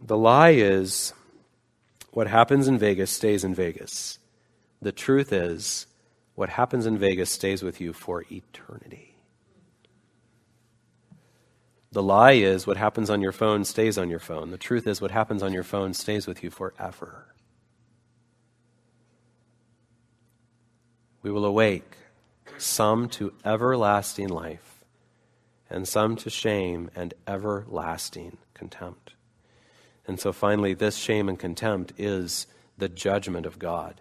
The 0.00 0.16
lie 0.16 0.50
is 0.50 1.12
what 2.10 2.26
happens 2.26 2.68
in 2.68 2.78
Vegas 2.78 3.10
stays 3.10 3.44
in 3.44 3.54
Vegas. 3.54 4.18
The 4.80 4.92
truth 4.92 5.32
is 5.32 5.86
what 6.34 6.48
happens 6.48 6.86
in 6.86 6.96
Vegas 6.98 7.30
stays 7.30 7.62
with 7.62 7.80
you 7.80 7.92
for 7.92 8.24
eternity. 8.30 9.14
The 11.92 12.02
lie 12.02 12.32
is 12.32 12.66
what 12.66 12.76
happens 12.76 13.10
on 13.10 13.20
your 13.20 13.32
phone 13.32 13.64
stays 13.64 13.98
on 13.98 14.08
your 14.08 14.20
phone. 14.20 14.50
The 14.50 14.58
truth 14.58 14.86
is 14.86 15.00
what 15.00 15.10
happens 15.10 15.42
on 15.42 15.52
your 15.52 15.64
phone 15.64 15.92
stays 15.92 16.26
with 16.26 16.42
you 16.42 16.50
forever. 16.50 17.26
We 21.22 21.30
will 21.30 21.44
awake 21.44 21.96
some 22.56 23.08
to 23.10 23.32
everlasting 23.44 24.28
life, 24.28 24.84
and 25.68 25.86
some 25.86 26.16
to 26.16 26.30
shame 26.30 26.90
and 26.94 27.12
everlasting 27.26 28.38
contempt. 28.54 29.14
And 30.10 30.18
so 30.18 30.32
finally, 30.32 30.74
this 30.74 30.96
shame 30.96 31.28
and 31.28 31.38
contempt 31.38 31.92
is 31.96 32.48
the 32.76 32.88
judgment 32.88 33.46
of 33.46 33.60
God. 33.60 34.00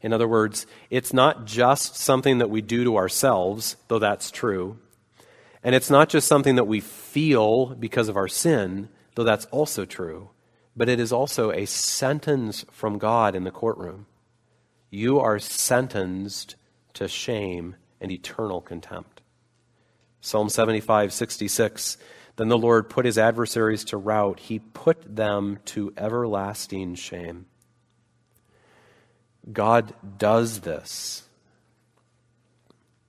In 0.00 0.12
other 0.12 0.28
words, 0.28 0.64
it's 0.90 1.12
not 1.12 1.44
just 1.44 1.96
something 1.96 2.38
that 2.38 2.48
we 2.48 2.60
do 2.60 2.84
to 2.84 2.96
ourselves, 2.96 3.74
though 3.88 3.98
that's 3.98 4.30
true. 4.30 4.78
And 5.64 5.74
it's 5.74 5.90
not 5.90 6.08
just 6.08 6.28
something 6.28 6.54
that 6.54 6.68
we 6.68 6.78
feel 6.78 7.74
because 7.74 8.08
of 8.08 8.16
our 8.16 8.28
sin, 8.28 8.90
though 9.16 9.24
that's 9.24 9.46
also 9.46 9.84
true. 9.84 10.30
But 10.76 10.88
it 10.88 11.00
is 11.00 11.10
also 11.12 11.50
a 11.50 11.66
sentence 11.66 12.64
from 12.70 12.98
God 12.98 13.34
in 13.34 13.42
the 13.42 13.50
courtroom. 13.50 14.06
You 14.88 15.18
are 15.18 15.40
sentenced 15.40 16.54
to 16.94 17.08
shame 17.08 17.74
and 18.00 18.12
eternal 18.12 18.60
contempt. 18.60 19.20
Psalm 20.20 20.48
75, 20.48 21.12
66. 21.12 21.98
Then 22.36 22.48
the 22.48 22.58
Lord 22.58 22.88
put 22.88 23.04
his 23.04 23.18
adversaries 23.18 23.84
to 23.86 23.96
rout, 23.96 24.40
he 24.40 24.58
put 24.58 25.16
them 25.16 25.58
to 25.66 25.92
everlasting 25.96 26.94
shame. 26.94 27.46
God 29.50 29.94
does 30.18 30.60
this. 30.60 31.24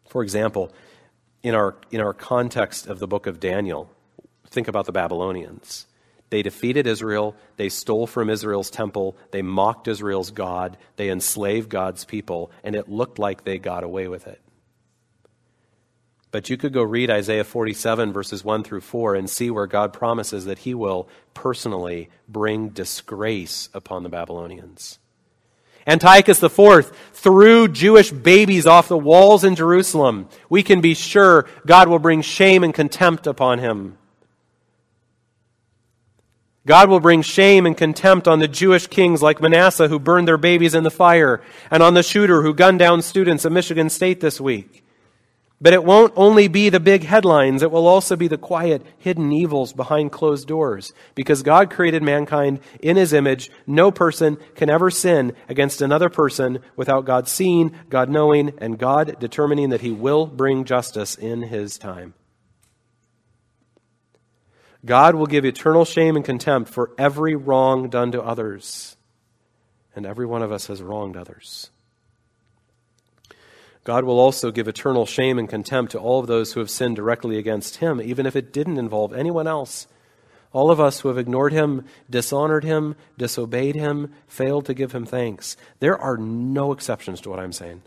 For 0.10 0.24
example, 0.24 0.72
in 1.44 1.56
our, 1.56 1.76
in 1.92 2.02
our 2.02 2.14
context 2.14 2.88
of 2.88 3.00
the 3.00 3.08
book 3.08 3.28
of 3.28 3.40
Daniel, 3.40 3.90
think 4.50 4.68
about 4.68 4.86
the 4.86 4.92
Babylonians. 4.92 5.88
They 6.30 6.42
defeated 6.42 6.88
Israel. 6.88 7.36
They 7.58 7.70
stole 7.70 8.08
from 8.08 8.30
Israel's 8.30 8.70
temple. 8.70 9.18
They 9.32 9.42
mocked 9.42 9.88
Israel's 9.88 10.32
God. 10.32 10.78
They 10.96 11.10
enslaved 11.10 11.70
God's 11.70 12.06
people. 12.06 12.52
And 12.64 12.76
it 12.76 12.90
looked 12.90 13.20
like 13.20 13.44
they 13.44 13.58
got 13.58 13.84
away 13.84 14.08
with 14.08 14.28
it. 14.28 14.42
But 16.32 16.50
you 16.50 16.56
could 16.56 16.72
go 16.72 16.82
read 16.82 17.10
Isaiah 17.10 17.44
47, 17.44 18.14
verses 18.14 18.44
1 18.44 18.64
through 18.64 18.82
4, 18.82 19.16
and 19.16 19.30
see 19.30 19.52
where 19.52 19.68
God 19.68 19.92
promises 19.92 20.46
that 20.46 20.60
he 20.60 20.74
will 20.74 21.10
personally 21.34 22.10
bring 22.28 22.70
disgrace 22.70 23.68
upon 23.74 24.04
the 24.04 24.10
Babylonians. 24.10 24.98
Antiochus 25.86 26.42
IV 26.42 26.92
threw 27.12 27.68
Jewish 27.68 28.12
babies 28.12 28.66
off 28.66 28.88
the 28.88 28.98
walls 28.98 29.44
in 29.44 29.56
Jerusalem. 29.56 30.30
We 30.50 30.64
can 30.64 30.80
be 30.80 30.94
sure 30.94 31.48
God 31.66 31.88
will 31.90 32.00
bring 32.00 32.22
shame 32.22 32.64
and 32.64 32.74
contempt 32.74 33.28
upon 33.28 33.60
him. 33.60 33.98
God 36.68 36.90
will 36.90 37.00
bring 37.00 37.24
shame 37.24 37.66
and 37.66 37.76
contempt 37.76 38.28
on 38.28 38.38
the 38.40 38.48
Jewish 38.48 38.86
kings 38.86 39.24
like 39.24 39.42
Manasseh 39.42 39.88
who 39.88 39.98
burned 40.00 40.28
their 40.28 40.38
babies 40.38 40.76
in 40.76 40.84
the 40.84 40.92
fire, 40.92 41.42
and 41.72 41.82
on 41.82 41.96
the 41.96 42.04
shooter 42.04 42.44
who 42.44 42.54
gunned 42.54 42.80
down 42.80 43.02
students 43.02 43.46
at 43.46 43.52
Michigan 43.52 43.90
State 43.90 44.22
this 44.22 44.40
week. 44.40 44.84
But 45.62 45.74
it 45.74 45.84
won't 45.84 46.14
only 46.16 46.48
be 46.48 46.70
the 46.70 46.80
big 46.80 47.04
headlines, 47.04 47.62
it 47.62 47.70
will 47.70 47.86
also 47.86 48.16
be 48.16 48.28
the 48.28 48.38
quiet, 48.38 48.82
hidden 48.98 49.32
evils 49.32 49.74
behind 49.74 50.12
closed 50.12 50.48
doors. 50.48 50.92
Because 51.14 51.44
God 51.44 51.70
created 51.70 52.02
mankind 52.02 52.60
in 52.82 52.98
his 52.98 53.14
image, 53.14 53.52
no 53.68 53.92
person 53.92 54.38
can 54.56 54.72
ever 54.72 54.90
sin 54.90 55.34
against 55.48 55.82
another 55.82 56.10
person 56.10 56.60
without 56.76 57.06
God 57.06 57.28
seeing, 57.28 57.76
God 57.90 58.10
knowing, 58.10 58.54
and 58.58 58.80
God 58.80 59.18
determining 59.20 59.70
that 59.70 59.82
he 59.82 59.92
will 59.92 60.26
bring 60.26 60.66
justice 60.66 61.16
in 61.16 61.44
his 61.44 61.78
time. 61.78 62.16
God 64.84 65.16
will 65.16 65.28
give 65.28 65.46
eternal 65.46 65.86
shame 65.86 66.16
and 66.16 66.26
contempt 66.26 66.72
for 66.72 66.92
every 66.98 67.36
wrong 67.36 67.90
done 67.90 68.12
to 68.14 68.22
others. 68.22 68.98
And 69.96 70.06
every 70.06 70.26
one 70.26 70.42
of 70.42 70.52
us 70.52 70.68
has 70.68 70.82
wronged 70.82 71.18
others. 71.18 71.71
God 73.84 74.04
will 74.04 74.20
also 74.20 74.52
give 74.52 74.68
eternal 74.68 75.06
shame 75.06 75.40
and 75.40 75.50
contempt 75.50 75.92
to 75.94 76.00
all 76.00 76.20
of 76.20 76.28
those 76.28 76.54
who 76.54 76.60
have 76.60 76.70
sinned 76.70 76.96
directly 76.96 77.38
against 77.38 77.78
him, 77.78 78.00
even 78.00 78.26
if 78.26 78.36
it 78.36 78.54
didn't 78.54 78.78
involve 78.78 79.14
anyone 79.14 79.48
else. 79.48 79.88
All 80.54 80.70
of 80.70 80.80
us 80.80 81.00
who 81.00 81.08
have 81.08 81.18
ignored 81.18 81.54
him, 81.54 81.86
dishonored 82.10 82.64
him, 82.64 82.96
disobeyed 83.18 83.76
him, 83.76 84.14
failed 84.28 84.66
to 84.66 84.74
give 84.74 84.92
him 84.92 85.06
thanks. 85.06 85.58
There 85.80 85.98
are 85.98 86.18
no 86.18 86.74
exceptions 86.74 87.22
to 87.22 87.30
what 87.30 87.40
I'm 87.40 87.54
saying. 87.54 87.82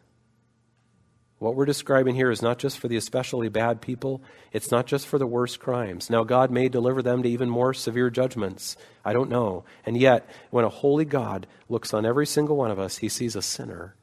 What 1.39 1.57
we're 1.57 1.67
describing 1.67 2.15
here 2.15 2.31
is 2.31 2.43
not 2.43 2.59
just 2.59 2.79
for 2.79 2.89
the 2.89 2.97
especially 2.97 3.51
bad 3.51 3.83
people, 3.83 4.23
it's 4.53 4.71
not 4.71 4.87
just 4.87 5.07
for 5.07 5.19
the 5.19 5.27
worst 5.27 5.61
crimes. 5.61 6.09
Now, 6.09 6.25
God 6.25 6.51
may 6.51 6.69
deliver 6.69 7.03
them 7.03 7.23
to 7.23 7.29
even 7.29 7.51
more 7.51 7.75
severe 7.75 8.09
judgments. 8.09 8.77
I 9.05 9.13
don't 9.13 9.29
know. 9.29 9.65
And 9.85 9.97
yet, 9.97 10.27
when 10.51 10.65
a 10.65 10.71
holy 10.71 11.05
God 11.05 11.47
looks 11.69 11.93
on 11.93 12.07
every 12.07 12.27
single 12.27 12.57
one 12.57 12.71
of 12.71 12.79
us, 12.79 12.99
he 12.99 13.09
sees 13.09 13.37
a 13.37 13.43
sinner 13.43 13.95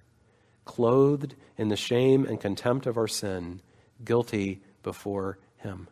clothed 0.71 1.35
in 1.57 1.67
the 1.67 1.75
shame 1.75 2.23
and 2.23 2.39
contempt 2.39 2.85
of 2.85 2.95
our 2.95 3.07
sin, 3.07 3.61
guilty 4.05 4.61
before 4.83 5.37
Him. 5.57 5.89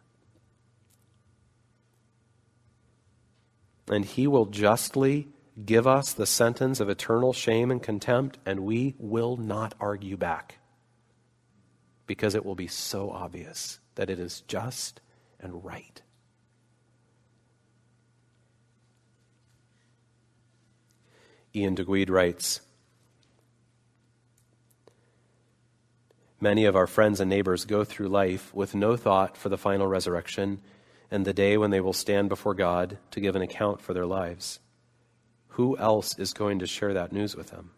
And 3.92 4.06
He 4.06 4.26
will 4.26 4.46
justly 4.46 5.28
give 5.66 5.86
us 5.86 6.14
the 6.14 6.26
sentence 6.26 6.80
of 6.80 6.88
eternal 6.88 7.34
shame 7.34 7.72
and 7.72 7.84
contempt, 7.84 8.38
and 8.46 8.62
we 8.62 8.96
will 8.98 9.36
not 9.36 9.76
argue 9.82 10.16
back 10.16 10.60
because 12.08 12.34
it 12.34 12.46
will 12.46 12.56
be 12.56 12.68
so 12.68 13.12
obvious 13.12 13.82
that 13.96 14.10
it 14.10 14.18
is 14.18 14.44
just 14.48 15.02
and 15.42 15.66
right. 15.66 16.02
Iain 21.54 21.76
Duguid 21.76 22.10
writes 22.10 22.62
Many 26.42 26.66
of 26.66 26.76
our 26.76 26.88
friends 26.88 27.20
and 27.20 27.30
neighbors 27.30 27.66
go 27.66 27.84
through 27.84 28.08
life 28.08 28.54
with 28.54 28.74
no 28.74 28.96
thought 28.96 29.36
for 29.36 29.50
the 29.50 29.58
final 29.58 29.88
resurrection 29.88 30.62
and 31.12 31.26
the 31.26 31.34
day 31.34 31.58
when 31.58 31.72
they 31.72 31.82
will 31.82 31.94
stand 31.94 32.30
before 32.30 32.54
God 32.54 32.98
to 33.12 33.20
give 33.20 33.36
an 33.36 33.42
account 33.42 33.82
for 33.82 33.94
their 33.94 34.06
lives. 34.06 34.60
Who 35.50 35.78
else 35.78 36.18
is 36.18 36.34
going 36.34 36.60
to 36.60 36.68
share 36.68 36.94
that 36.94 37.12
news 37.12 37.36
with 37.36 37.50
them? 37.50 37.72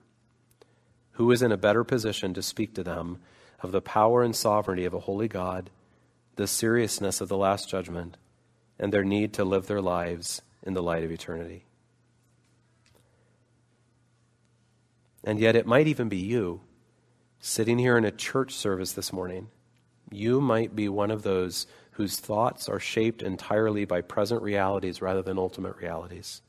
Who 1.13 1.31
is 1.31 1.41
in 1.41 1.51
a 1.51 1.57
better 1.57 1.83
position 1.83 2.35
to 2.35 2.43
speak 2.43 2.75
to 2.75 2.83
them 2.83 3.19
of 3.61 3.71
the 3.71 3.81
power 3.81 4.21
and 4.21 4.35
sovereignty 4.35 4.85
of 4.85 4.93
a 4.93 4.99
holy 4.99 5.27
God, 5.27 5.71
the 6.35 6.47
seriousness 6.47 7.19
of 7.19 7.29
the 7.29 7.37
last 7.37 7.67
judgment, 7.67 8.17
and 8.77 8.93
their 8.93 9.03
need 9.03 9.33
to 9.33 9.43
live 9.43 9.67
their 9.67 9.81
lives 9.81 10.41
in 10.61 10.73
the 10.73 10.83
light 10.83 11.03
of 11.03 11.11
eternity. 11.11 11.65
And 15.23 15.39
yet, 15.39 15.55
it 15.55 15.67
might 15.67 15.87
even 15.87 16.09
be 16.09 16.17
you 16.17 16.61
sitting 17.41 17.79
here 17.79 17.97
in 17.97 18.05
a 18.05 18.11
church 18.11 18.53
service 18.53 18.93
this 18.93 19.11
morning. 19.11 19.47
You 20.11 20.39
might 20.39 20.75
be 20.75 20.87
one 20.87 21.09
of 21.09 21.23
those 21.23 21.65
whose 21.93 22.17
thoughts 22.19 22.69
are 22.69 22.79
shaped 22.79 23.23
entirely 23.23 23.83
by 23.83 24.01
present 24.01 24.41
realities 24.43 25.01
rather 25.01 25.23
than 25.23 25.39
ultimate 25.39 25.75
realities. 25.77 26.41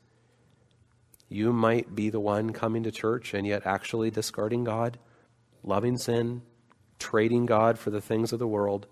You 1.27 1.51
might 1.51 1.95
be 1.95 2.11
the 2.11 2.19
one 2.19 2.53
coming 2.53 2.83
to 2.83 2.91
church 2.91 3.33
and 3.33 3.47
yet 3.47 3.65
actually 3.65 4.11
discarding 4.11 4.63
God, 4.63 4.99
loving 5.63 5.97
sin, 5.97 6.43
trading 6.99 7.47
God 7.47 7.79
for 7.79 7.89
the 7.89 8.01
things 8.01 8.31
of 8.31 8.39
the 8.39 8.47
world, 8.47 8.85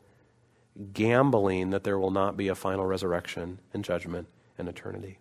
gambling 0.93 1.69
that 1.69 1.83
there 1.83 1.99
will 1.99 2.11
not 2.11 2.35
be 2.35 2.47
a 2.47 2.55
final 2.55 2.85
resurrection 2.85 3.59
and 3.73 3.83
judgment 3.83 4.27
and 4.57 4.67
eternity. 4.67 5.19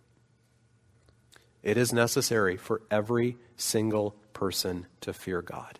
It 1.61 1.77
is 1.77 1.93
necessary 1.93 2.57
for 2.57 2.81
every 2.89 3.37
single 3.55 4.15
person 4.33 4.87
to 5.01 5.13
fear 5.13 5.43
God. 5.43 5.77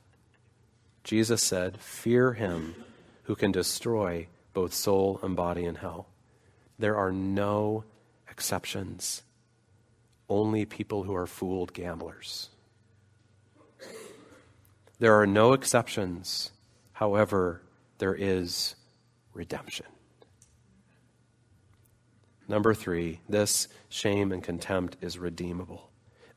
Jesus 1.04 1.42
said, 1.42 1.80
Fear 1.80 2.34
him 2.34 2.76
who 3.24 3.36
can 3.36 3.52
destroy 3.52 4.28
both 4.54 4.74
soul 4.74 5.20
and 5.24 5.36
body 5.36 5.66
in 5.66 5.76
hell. 5.76 6.08
There 6.78 6.96
are 6.96 7.12
no 7.12 7.84
exceptions, 8.30 9.24
only 10.28 10.66
people 10.66 11.04
who 11.04 11.16
are 11.16 11.28
fooled 11.28 11.74
gamblers. 11.74 12.50
There 15.00 15.20
are 15.20 15.28
no 15.28 15.54
exceptions, 15.54 16.52
however, 16.94 17.62
there 17.98 18.16
is 18.16 18.76
redemption. 19.34 19.86
Number 22.48 22.74
three, 22.74 23.22
this 23.30 23.68
shame 23.90 24.32
and 24.32 24.44
contempt 24.44 24.98
is 25.02 25.18
redeemable. 25.18 25.91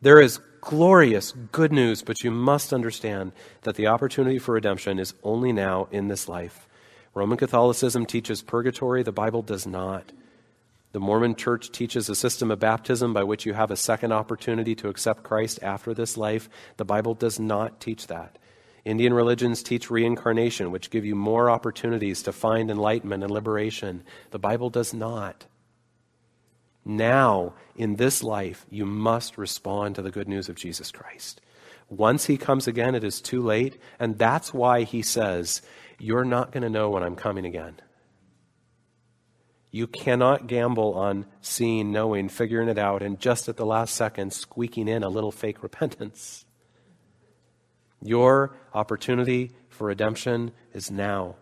There 0.04 0.20
is 0.20 0.38
glorious 0.60 1.32
good 1.50 1.72
news, 1.72 2.02
but 2.02 2.22
you 2.22 2.30
must 2.30 2.74
understand 2.74 3.32
that 3.62 3.76
the 3.76 3.86
opportunity 3.86 4.38
for 4.38 4.52
redemption 4.52 4.98
is 4.98 5.14
only 5.22 5.50
now 5.50 5.88
in 5.90 6.08
this 6.08 6.28
life. 6.28 6.68
Roman 7.14 7.38
Catholicism 7.38 8.04
teaches 8.04 8.42
purgatory, 8.42 9.02
the 9.02 9.12
Bible 9.12 9.40
does 9.40 9.66
not. 9.66 10.12
The 10.92 11.00
Mormon 11.00 11.36
church 11.36 11.72
teaches 11.72 12.10
a 12.10 12.14
system 12.14 12.50
of 12.50 12.58
baptism 12.58 13.14
by 13.14 13.24
which 13.24 13.46
you 13.46 13.54
have 13.54 13.70
a 13.70 13.78
second 13.78 14.12
opportunity 14.12 14.74
to 14.74 14.90
accept 14.90 15.22
Christ 15.22 15.58
after 15.62 15.94
this 15.94 16.18
life. 16.18 16.50
The 16.76 16.84
Bible 16.84 17.14
does 17.14 17.40
not 17.40 17.80
teach 17.80 18.08
that. 18.08 18.38
Indian 18.84 19.14
religions 19.14 19.62
teach 19.62 19.90
reincarnation, 19.90 20.70
which 20.70 20.90
give 20.90 21.06
you 21.06 21.14
more 21.14 21.48
opportunities 21.48 22.22
to 22.24 22.32
find 22.32 22.70
enlightenment 22.70 23.22
and 23.22 23.32
liberation. 23.32 24.04
The 24.32 24.38
Bible 24.38 24.68
does 24.68 24.92
not. 24.92 25.46
Now, 26.84 27.54
in 27.76 27.96
this 27.96 28.22
life, 28.22 28.66
you 28.70 28.84
must 28.84 29.38
respond 29.38 29.94
to 29.94 30.02
the 30.02 30.10
good 30.10 30.28
news 30.28 30.48
of 30.48 30.56
Jesus 30.56 30.90
Christ. 30.90 31.40
Once 31.88 32.26
he 32.26 32.36
comes 32.36 32.66
again, 32.66 32.94
it 32.94 33.04
is 33.04 33.20
too 33.20 33.42
late, 33.42 33.78
and 33.98 34.18
that's 34.18 34.52
why 34.52 34.82
he 34.82 35.02
says, 35.02 35.62
You're 35.98 36.24
not 36.24 36.52
going 36.52 36.62
to 36.62 36.70
know 36.70 36.90
when 36.90 37.02
I'm 37.02 37.16
coming 37.16 37.46
again. 37.46 37.80
You 39.70 39.86
cannot 39.86 40.46
gamble 40.46 40.94
on 40.94 41.26
seeing, 41.40 41.90
knowing, 41.90 42.28
figuring 42.28 42.68
it 42.68 42.78
out, 42.78 43.02
and 43.02 43.18
just 43.18 43.48
at 43.48 43.56
the 43.56 43.66
last 43.66 43.94
second 43.94 44.32
squeaking 44.32 44.88
in 44.88 45.02
a 45.02 45.08
little 45.08 45.32
fake 45.32 45.62
repentance. 45.62 46.44
Your 48.00 48.54
opportunity 48.72 49.52
for 49.70 49.88
redemption 49.88 50.52
is 50.72 50.90
now. 50.90 51.36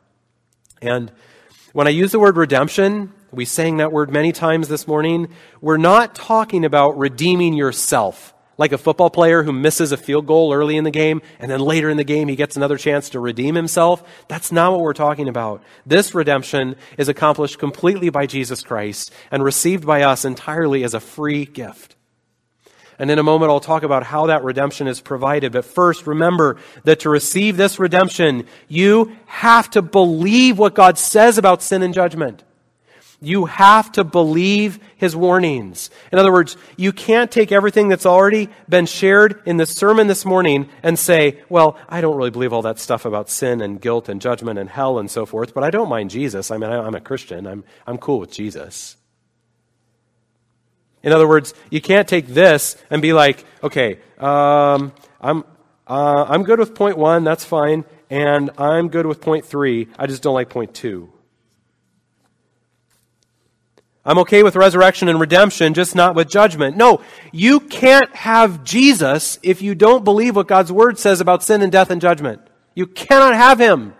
And 0.81 1.13
when 1.73 1.87
I 1.87 1.91
use 1.91 2.13
the 2.13 2.21
word 2.21 2.37
redemption, 2.37 3.13
we 3.33 3.47
sang 3.47 3.79
that 3.79 3.93
word 3.93 4.11
many 4.11 4.31
times 4.31 4.69
this 4.69 4.87
morning. 4.87 5.29
We're 5.63 5.79
not 5.79 6.15
talking 6.15 6.67
about 6.67 6.99
redeeming 6.99 7.55
yourself, 7.55 8.35
like 8.59 8.73
a 8.73 8.79
football 8.79 9.09
player 9.09 9.43
who 9.43 9.53
misses 9.53 9.91
a 9.91 9.97
field 9.97 10.27
goal 10.27 10.53
early 10.53 10.77
in 10.77 10.85
the 10.85 10.91
game 10.91 11.23
and 11.39 11.51
then 11.51 11.61
later 11.61 11.89
in 11.89 11.97
the 11.97 12.05
game 12.05 12.29
he 12.29 12.37
gets 12.37 12.59
another 12.59 12.77
chance 12.77 13.09
to 13.11 13.21
redeem 13.21 13.55
himself. 13.55 14.05
That's 14.29 14.53
not 14.53 14.73
what 14.73 14.83
we're 14.83 14.93
talking 14.93 15.29
about. 15.29 15.63
This 15.87 16.15
redemption 16.15 16.77
is 16.99 17.09
accomplished 17.09 17.59
completely 17.59 18.11
by 18.11 18.27
Jesus 18.27 18.63
Christ 18.63 19.11
and 19.31 19.43
received 19.43 19.87
by 19.87 20.03
us 20.03 20.27
entirely 20.27 20.85
as 20.85 20.93
a 20.93 21.01
free 21.01 21.47
gift. 21.47 21.97
And 22.99 23.11
in 23.11 23.19
a 23.19 23.23
moment, 23.23 23.51
I'll 23.51 23.61
talk 23.61 23.83
about 23.83 24.05
how 24.05 24.27
that 24.27 24.45
redemption 24.45 24.87
is 24.87 25.01
provided. 25.01 25.53
But 25.53 25.65
first, 25.65 26.07
remember 26.07 26.59
that 26.85 27.01
to 27.01 27.09
receive 27.09 27.57
this 27.57 27.79
redemption, 27.79 28.47
you 28.69 29.17
have 29.25 29.71
to 29.71 29.81
believe 29.81 30.59
what 30.59 30.75
God 30.75 30.99
says 30.99 31.39
about 31.39 31.63
sin 31.63 31.83
and 31.83 31.95
judgment. 31.95 32.45
You 33.23 33.45
have 33.45 33.93
to 33.93 34.03
believe 34.03 34.81
his 34.97 35.15
warnings. 35.15 35.91
In 36.11 36.19
other 36.19 36.33
words, 36.33 36.57
you 36.77 36.93
can't 36.93 37.31
take 37.31 37.53
everything 37.53 37.89
that's 37.89 38.05
already 38.05 38.49
been 38.69 38.87
shared 38.87 39.41
in 39.47 39.59
the 39.59 39.65
sermon 39.65 40.09
this 40.09 40.25
morning 40.25 40.69
and 40.83 40.99
say, 40.99 41.41
well, 41.49 41.79
I 41.89 42.01
don't 42.01 42.17
really 42.17 42.31
believe 42.31 42.53
all 42.53 42.63
that 42.63 42.81
stuff 42.81 43.05
about 43.05 43.31
sin 43.31 43.61
and 43.61 43.81
guilt 43.81 44.09
and 44.09 44.21
judgment 44.21 44.59
and 44.59 44.69
hell 44.69 44.99
and 44.99 45.09
so 45.09 45.25
forth, 45.25 45.55
but 45.55 45.63
I 45.63 45.71
don't 45.71 45.89
mind 45.89 46.11
Jesus. 46.11 46.51
I 46.51 46.57
mean, 46.57 46.71
I'm 46.71 46.97
a 46.97 47.01
Christian. 47.01 47.47
I'm, 47.47 47.63
I'm 47.87 47.97
cool 47.97 48.19
with 48.19 48.33
Jesus. 48.33 48.97
In 51.05 51.13
other 51.13 51.29
words, 51.29 51.55
you 51.71 51.81
can't 51.81 52.09
take 52.09 52.27
this 52.27 52.77
and 52.91 53.01
be 53.01 53.13
like, 53.13 53.45
okay, 53.63 53.99
um, 54.19 54.93
I'm, 55.21 55.45
uh, 55.87 56.25
I'm 56.29 56.43
good 56.43 56.59
with 56.59 56.75
point 56.75 56.99
one, 56.99 57.23
that's 57.23 57.45
fine, 57.45 57.85
and 58.11 58.51
I'm 58.59 58.89
good 58.89 59.07
with 59.07 59.21
point 59.21 59.45
three, 59.45 59.89
I 59.97 60.07
just 60.07 60.23
don't 60.23 60.35
like 60.35 60.49
point 60.49 60.75
two. 60.75 61.12
I'm 64.05 64.19
okay 64.19 64.43
with 64.43 64.57
resurrection 64.57 65.09
and 65.09 65.21
redemption, 65.21 65.75
just 65.75 65.95
not 65.95 66.17
with 66.17 66.29
judgment. 66.29 66.77
No, 66.77 67.01
you 67.31 67.61
can't 67.61 68.15
have 68.17 68.65
Jesus 68.65 69.39
if 69.43 69.63
you 69.63 69.77
don't 69.77 70.05
believe 70.05 70.35
what 70.35 70.49
God's 70.49 70.73
word 70.73 70.99
says 70.99 71.21
about 71.21 71.43
sin 71.43 71.63
and 71.63 71.71
death 71.71 71.91
and 71.91 72.01
judgment. 72.01 72.41
You 72.75 72.87
cannot 72.87 73.35
have 73.35 73.61
him. 73.61 73.95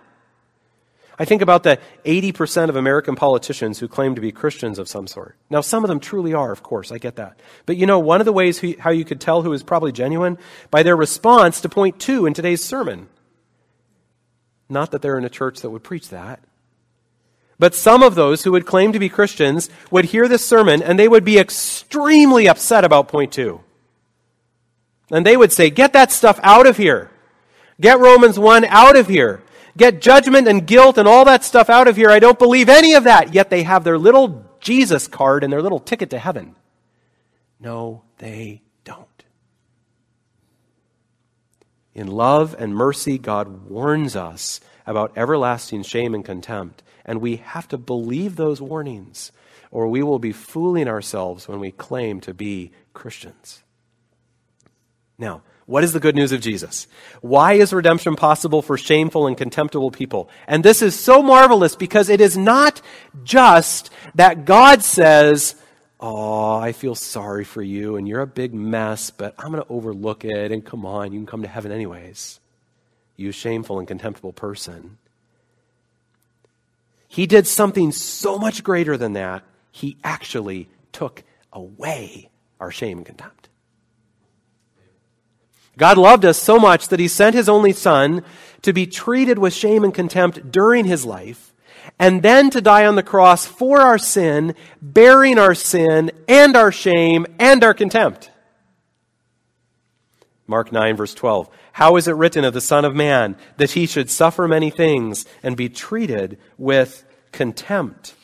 I 1.19 1.25
think 1.25 1.41
about 1.41 1.63
the 1.63 1.79
80% 2.05 2.69
of 2.69 2.75
American 2.75 3.15
politicians 3.15 3.79
who 3.79 3.87
claim 3.87 4.17
to 4.17 4.21
be 4.21 4.33
Christians 4.33 4.81
of 4.81 4.89
some 4.89 5.07
sort. 5.07 5.37
Now, 5.51 5.61
some 5.61 5.85
of 5.85 5.89
them 5.89 6.01
truly 6.01 6.35
are, 6.35 6.51
of 6.51 6.65
course, 6.65 6.91
I 6.91 6.99
get 6.99 7.17
that. 7.17 7.39
But 7.65 7.77
you 7.77 7.87
know, 7.87 8.01
one 8.01 8.21
of 8.21 8.25
the 8.25 8.33
ways 8.33 8.61
how 8.81 8.91
you 8.91 9.05
could 9.05 9.21
tell 9.21 9.43
who 9.43 9.53
is 9.53 9.63
probably 9.63 9.93
genuine? 9.93 10.37
By 10.73 10.83
their 10.83 10.97
response 10.97 11.61
to 11.61 11.69
point 11.69 12.01
two 12.01 12.27
in 12.27 12.35
today's 12.35 12.65
sermon. 12.65 13.09
Not 14.69 14.91
that 14.91 15.03
they're 15.03 15.19
in 15.19 15.25
a 15.25 15.31
church 15.31 15.61
that 15.61 15.71
would 15.71 15.85
preach 15.85 16.09
that. 16.09 16.41
But 17.59 17.75
some 17.75 18.03
of 18.03 18.15
those 18.15 18.45
who 18.45 18.53
would 18.53 18.67
claim 18.67 18.93
to 18.93 18.99
be 18.99 19.09
Christians 19.09 19.71
would 19.91 20.07
hear 20.07 20.29
this 20.29 20.47
sermon 20.47 20.83
and 20.83 20.99
they 20.99 21.09
would 21.09 21.25
be 21.25 21.39
extremely 21.39 22.49
upset 22.49 22.85
about 22.85 23.09
point 23.09 23.33
two. 23.33 23.61
And 25.11 25.27
they 25.27 25.37
would 25.37 25.53
say, 25.53 25.71
Get 25.71 25.93
that 25.93 26.11
stuff 26.11 26.41
out 26.43 26.67
of 26.67 26.77
here. 26.77 27.11
Get 27.81 27.99
Romans 27.99 28.39
1 28.39 28.65
out 28.67 28.97
of 28.97 29.09
here. 29.09 29.43
Get 29.77 30.01
judgment 30.01 30.49
and 30.49 30.67
guilt 30.67 30.99
and 30.99 31.09
all 31.09 31.25
that 31.25 31.45
stuff 31.45 31.71
out 31.71 31.89
of 31.89 31.97
here. 31.97 32.11
I 32.11 32.19
don't 32.19 32.39
believe 32.39 32.69
any 32.69 32.95
of 32.95 33.05
that. 33.05 33.35
Yet 33.35 33.51
they 33.51 33.63
have 33.63 33.85
their 33.85 33.99
little 33.99 34.45
Jesus 34.61 35.09
card 35.09 35.45
and 35.45 35.53
their 35.53 35.63
little 35.63 35.81
ticket 35.81 36.11
to 36.11 36.19
heaven. 36.19 36.55
No, 37.59 38.03
they 38.19 38.63
don't. 38.85 39.25
In 41.95 42.07
love 42.07 42.55
and 42.59 42.75
mercy, 42.75 43.19
God 43.19 43.69
warns 43.69 44.17
us 44.17 44.61
about 44.87 45.13
everlasting 45.17 45.83
shame 45.83 46.15
and 46.15 46.25
contempt. 46.25 46.83
And 47.05 47.21
we 47.21 47.37
have 47.37 47.69
to 47.69 47.79
believe 47.79 48.37
those 48.37 48.61
warnings, 48.61 49.33
or 49.71 49.89
we 49.89 50.03
will 50.03 50.19
be 50.19 50.33
fooling 50.33 50.89
ourselves 50.89 51.49
when 51.49 51.61
we 51.61 51.73
claim 51.73 52.21
to 52.21 52.35
be 52.35 52.73
Christians. 52.93 53.63
Now, 55.19 55.43
what 55.67 55.85
is 55.85 55.93
the 55.93 56.01
good 56.01 56.17
news 56.17 56.33
of 56.33 56.41
Jesus? 56.41 56.87
Why 57.21 57.55
is 57.55 57.73
redemption 57.73 58.17
possible 58.17 58.63
for 58.63 58.77
shameful 58.77 59.27
and 59.27 59.37
contemptible 59.37 59.91
people? 59.91 60.29
And 60.47 60.65
this 60.65 60.83
is 60.83 60.99
so 60.99 61.23
marvelous 61.23 61.77
because 61.77 62.09
it 62.09 62.21
is 62.21 62.37
not 62.37 62.83
just 63.23 63.91
that 64.15 64.45
God 64.45 64.83
says, 64.83 65.55
Oh, 66.01 66.57
I 66.57 66.73
feel 66.73 66.97
sorry 66.97 67.45
for 67.45 67.63
you 67.63 67.95
and 67.95 68.09
you're 68.09 68.21
a 68.21 68.27
big 68.27 68.53
mess, 68.53 69.11
but 69.11 69.37
I'm 69.39 69.53
going 69.53 69.63
to 69.63 69.73
overlook 69.73 70.25
it 70.25 70.51
and 70.51 70.65
come 70.65 70.85
on, 70.85 71.13
you 71.13 71.21
can 71.21 71.27
come 71.27 71.43
to 71.43 71.49
heaven 71.49 71.71
anyways. 71.71 72.41
You 73.17 73.31
shameful 73.31 73.79
and 73.79 73.87
contemptible 73.87 74.33
person. 74.33 74.99
He 77.13 77.27
did 77.27 77.47
something 77.47 77.93
so 77.93 78.39
much 78.39 78.65
greater 78.65 78.97
than 78.97 79.13
that. 79.13 79.43
He 79.71 79.99
actually 80.03 80.71
took 80.93 81.23
away 81.53 82.31
our 82.59 82.71
shame 82.71 82.97
and 82.97 83.07
contempt. 83.07 83.51
God 85.77 85.99
loved 85.99 86.25
us 86.25 86.39
so 86.39 86.59
much 86.59 86.89
that 86.89 87.01
he 87.01 87.09
sent 87.09 87.35
his 87.35 87.51
only 87.51 87.75
son 87.75 88.25
to 88.63 88.73
be 88.73 88.87
treated 88.87 89.39
with 89.39 89.53
shame 89.53 89.85
and 89.85 89.93
contempt 89.93 90.51
during 90.51 90.87
his 90.87 91.05
life, 91.05 91.53
and 91.99 92.23
then 92.23 92.49
to 92.49 92.63
die 92.63 92.87
on 92.87 92.97
the 92.97 93.03
cross 93.03 93.45
for 93.45 93.83
our 93.83 93.99
sin, 93.99 94.55
bearing 94.81 95.39
our 95.39 95.55
sin 95.55 96.13
and 96.27 96.57
our 96.57 96.73
shame 96.73 97.27
and 97.39 97.63
our 97.63 97.75
contempt. 97.75 98.31
Mark 100.53 100.71
9, 100.71 100.97
verse 100.97 101.15
12. 101.15 101.49
How 101.73 101.97
is 101.97 102.07
it 102.07 102.15
written 102.15 102.45
of 102.45 102.53
the 102.53 102.61
Son 102.61 102.85
of 102.85 102.95
Man 102.95 103.37
that 103.57 103.71
he 103.71 103.87
should 103.87 104.11
suffer 104.11 104.47
many 104.47 104.69
things 104.69 105.25
and 105.43 105.57
be 105.57 105.71
treated 105.71 106.39
with 106.59 107.07
contempt? 107.33 108.15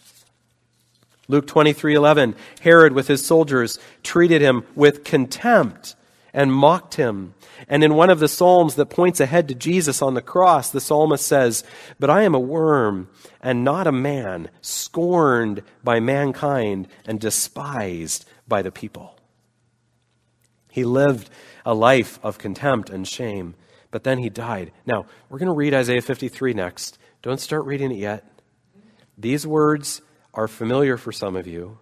Luke 1.26 1.46
23:11 1.46 2.34
Herod 2.60 2.92
with 2.92 3.08
his 3.08 3.24
soldiers 3.24 3.78
treated 4.02 4.42
him 4.42 4.64
with 4.74 5.04
contempt 5.04 5.94
and 6.34 6.52
mocked 6.52 6.96
him. 6.96 7.32
And 7.66 7.82
in 7.82 7.94
one 7.94 8.10
of 8.10 8.18
the 8.18 8.28
psalms 8.28 8.74
that 8.74 8.90
points 8.90 9.20
ahead 9.20 9.48
to 9.48 9.54
Jesus 9.54 10.02
on 10.02 10.12
the 10.12 10.20
cross, 10.20 10.68
the 10.68 10.82
psalmist 10.82 11.26
says, 11.26 11.64
"But 11.98 12.10
I 12.10 12.24
am 12.24 12.34
a 12.34 12.38
worm 12.38 13.08
and 13.40 13.64
not 13.64 13.86
a 13.86 13.92
man, 13.92 14.50
scorned 14.60 15.62
by 15.82 15.98
mankind 15.98 16.88
and 17.06 17.18
despised 17.18 18.26
by 18.46 18.60
the 18.60 18.70
people." 18.70 19.14
He 20.70 20.84
lived 20.84 21.30
a 21.68 21.74
life 21.74 22.18
of 22.22 22.38
contempt 22.38 22.88
and 22.88 23.06
shame, 23.06 23.54
but 23.90 24.02
then 24.02 24.16
he 24.16 24.30
died. 24.30 24.72
Now, 24.86 25.04
we're 25.28 25.38
going 25.38 25.50
to 25.50 25.52
read 25.52 25.74
Isaiah 25.74 26.00
53 26.00 26.54
next. 26.54 26.96
Don't 27.20 27.38
start 27.38 27.66
reading 27.66 27.92
it 27.92 27.98
yet. 27.98 28.24
These 29.18 29.46
words 29.46 30.00
are 30.32 30.48
familiar 30.48 30.96
for 30.96 31.12
some 31.12 31.36
of 31.36 31.46
you, 31.46 31.76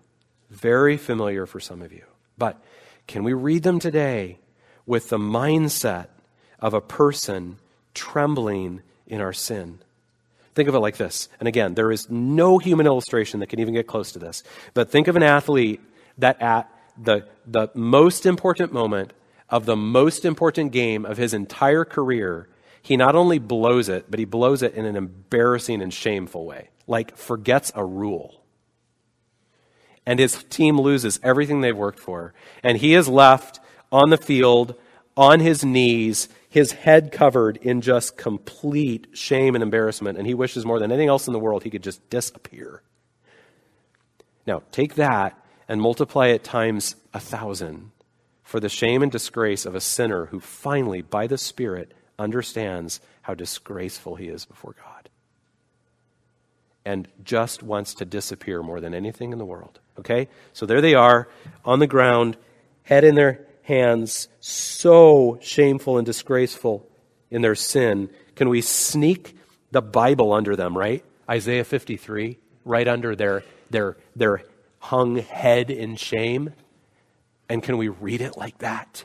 very 0.51 0.97
familiar 0.97 1.47
for 1.47 1.61
some 1.61 1.83
of 1.83 1.93
you. 1.93 2.03
But 2.37 2.61
can 3.07 3.23
we 3.23 3.33
read 3.33 3.63
them 3.63 3.79
today 3.79 4.41
with 4.87 5.09
the 5.09 5.19
mindset 5.19 6.09
of 6.59 6.75
a 6.75 6.81
person 6.81 7.59
trembling 7.95 8.83
in 9.07 9.21
our 9.21 9.33
sin? 9.33 9.79
Think 10.57 10.69
of 10.69 10.75
it 10.75 10.81
like 10.81 10.97
this. 10.97 11.29
And 11.39 11.47
again, 11.47 11.75
there 11.75 11.93
is 11.93 12.11
no 12.11 12.59
human 12.59 12.87
illustration 12.87 13.39
that 13.39 13.51
can 13.51 13.61
even 13.61 13.75
get 13.75 13.87
close 13.87 14.11
to 14.13 14.19
this. 14.19 14.43
But 14.75 14.91
think 14.91 15.07
of 15.07 15.15
an 15.15 15.23
athlete 15.23 15.81
that 16.19 16.43
at 16.43 16.69
the, 17.01 17.29
the 17.47 17.71
most 17.75 18.27
important 18.27 18.73
moment 18.73 19.13
of 19.49 19.67
the 19.67 19.77
most 19.77 20.25
important 20.25 20.73
game 20.73 21.05
of 21.05 21.17
his 21.17 21.35
entire 21.35 21.85
career, 21.85 22.49
he 22.83 22.97
not 22.97 23.15
only 23.15 23.39
blows 23.39 23.89
it, 23.89 24.11
but 24.11 24.19
he 24.19 24.25
blows 24.25 24.63
it 24.63 24.75
in 24.75 24.85
an 24.85 24.97
embarrassing 24.97 25.83
and 25.83 25.93
shameful 25.93 26.45
way. 26.45 26.71
Like 26.87 27.17
forgets 27.17 27.73
a 27.75 27.85
rule 27.85 28.47
and 30.07 30.21
his 30.21 30.45
team 30.45 30.81
loses 30.81 31.19
everything 31.23 31.61
they've 31.61 31.77
worked 31.77 31.99
for. 31.99 32.33
And 32.63 32.79
he 32.79 32.95
is 32.95 33.09
left 33.09 33.59
on 33.91 34.11
the 34.11 34.17
field, 34.17 34.77
on 35.17 35.41
his 35.41 35.65
knees, 35.65 36.29
his 36.49 36.73
head 36.73 37.11
covered 37.11 37.57
in 37.59 37.81
just 37.81 38.17
complete 38.17 39.09
shame 39.13 39.57
and 39.57 39.63
embarrassment. 39.63 40.17
And 40.17 40.27
he 40.27 40.35
wishes 40.35 40.65
more 40.65 40.79
than 40.79 40.93
anything 40.93 41.09
else 41.09 41.27
in 41.27 41.33
the 41.33 41.41
world 41.41 41.65
he 41.65 41.71
could 41.71 41.83
just 41.83 42.09
disappear. 42.09 42.83
Now, 44.47 44.63
take 44.71 44.95
that 44.95 45.37
and 45.69 45.81
multiply 45.83 46.29
it 46.29 46.45
times 46.45 46.95
a 47.13 47.19
thousand 47.19 47.91
for 48.57 48.61
the 48.61 48.71
shame 48.71 49.03
and 49.03 49.13
disgrace 49.13 49.67
of 49.67 49.75
a 49.75 49.81
sinner 49.83 50.25
who 50.25 50.41
finally, 50.41 51.03
by 51.03 51.27
the 51.27 51.37
Spirit, 51.37 51.93
understands 52.19 53.03
how 53.21 53.35
disgraceful 53.35 54.15
he 54.15 54.29
is 54.29 54.47
before 54.47 54.75
God 54.83 55.11
and 56.83 57.07
just 57.23 57.63
wants 57.63 57.93
to 57.93 58.07
disappear 58.07 58.63
more 58.63 58.81
than 58.81 58.95
anything 58.95 59.31
in 59.31 59.37
the 59.37 59.45
world. 59.45 59.79
Okay? 59.99 60.29
So 60.55 60.65
there 60.65 60.81
they 60.81 60.95
are 60.95 61.29
on 61.67 61.81
the 61.81 61.87
ground, 61.87 62.39
head 62.85 63.05
in 63.05 63.15
their 63.15 63.47
hands, 63.65 64.27
so 64.41 65.39
shameful 65.43 65.99
and 65.99 66.07
disgraceful 66.07 66.89
in 67.31 67.43
their 67.43 67.57
sin. 67.57 68.09
Can 68.37 68.49
we 68.49 68.63
sneak 68.63 69.37
the 69.71 69.83
Bible 69.83 70.33
under 70.33 70.57
them, 70.57 70.79
right? 70.79 71.05
Isaiah 71.29 71.65
53, 71.65 72.39
right 72.65 72.89
under 72.89 73.15
their, 73.15 73.45
their, 73.69 73.99
their 74.15 74.45
hung 74.79 75.17
head 75.17 75.71
in 75.71 75.97
shame? 75.97 76.55
And 77.49 77.63
can 77.63 77.79
we 77.79 77.89
read 77.89 78.21
it 78.21 78.37
like 78.37 78.59
that? 78.59 79.05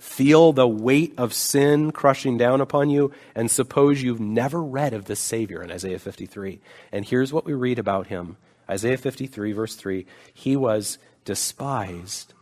Feel 0.00 0.52
the 0.52 0.68
weight 0.68 1.14
of 1.16 1.32
sin 1.32 1.90
crushing 1.90 2.36
down 2.36 2.60
upon 2.60 2.90
you, 2.90 3.12
and 3.34 3.50
suppose 3.50 4.02
you've 4.02 4.20
never 4.20 4.62
read 4.62 4.92
of 4.92 5.06
the 5.06 5.16
Savior 5.16 5.62
in 5.62 5.72
Isaiah 5.72 5.98
53. 5.98 6.60
And 6.92 7.04
here's 7.04 7.32
what 7.32 7.46
we 7.46 7.54
read 7.54 7.78
about 7.78 8.08
him 8.08 8.36
Isaiah 8.68 8.98
53, 8.98 9.52
verse 9.52 9.74
3 9.74 10.06
He 10.34 10.54
was 10.54 10.98
despised 11.24 12.34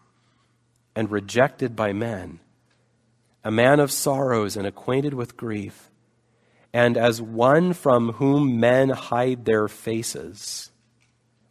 and 0.97 1.11
rejected 1.11 1.77
by 1.77 1.93
men, 1.93 2.41
a 3.45 3.51
man 3.51 3.81
of 3.81 3.93
sorrows 3.93 4.57
and 4.57 4.67
acquainted 4.67 5.15
with 5.15 5.37
grief, 5.37 5.91
and 6.73 6.97
as 6.97 7.23
one 7.23 7.73
from 7.73 8.13
whom 8.13 8.59
men 8.59 8.89
hide 8.91 9.45
their 9.45 9.69
faces. 9.69 10.71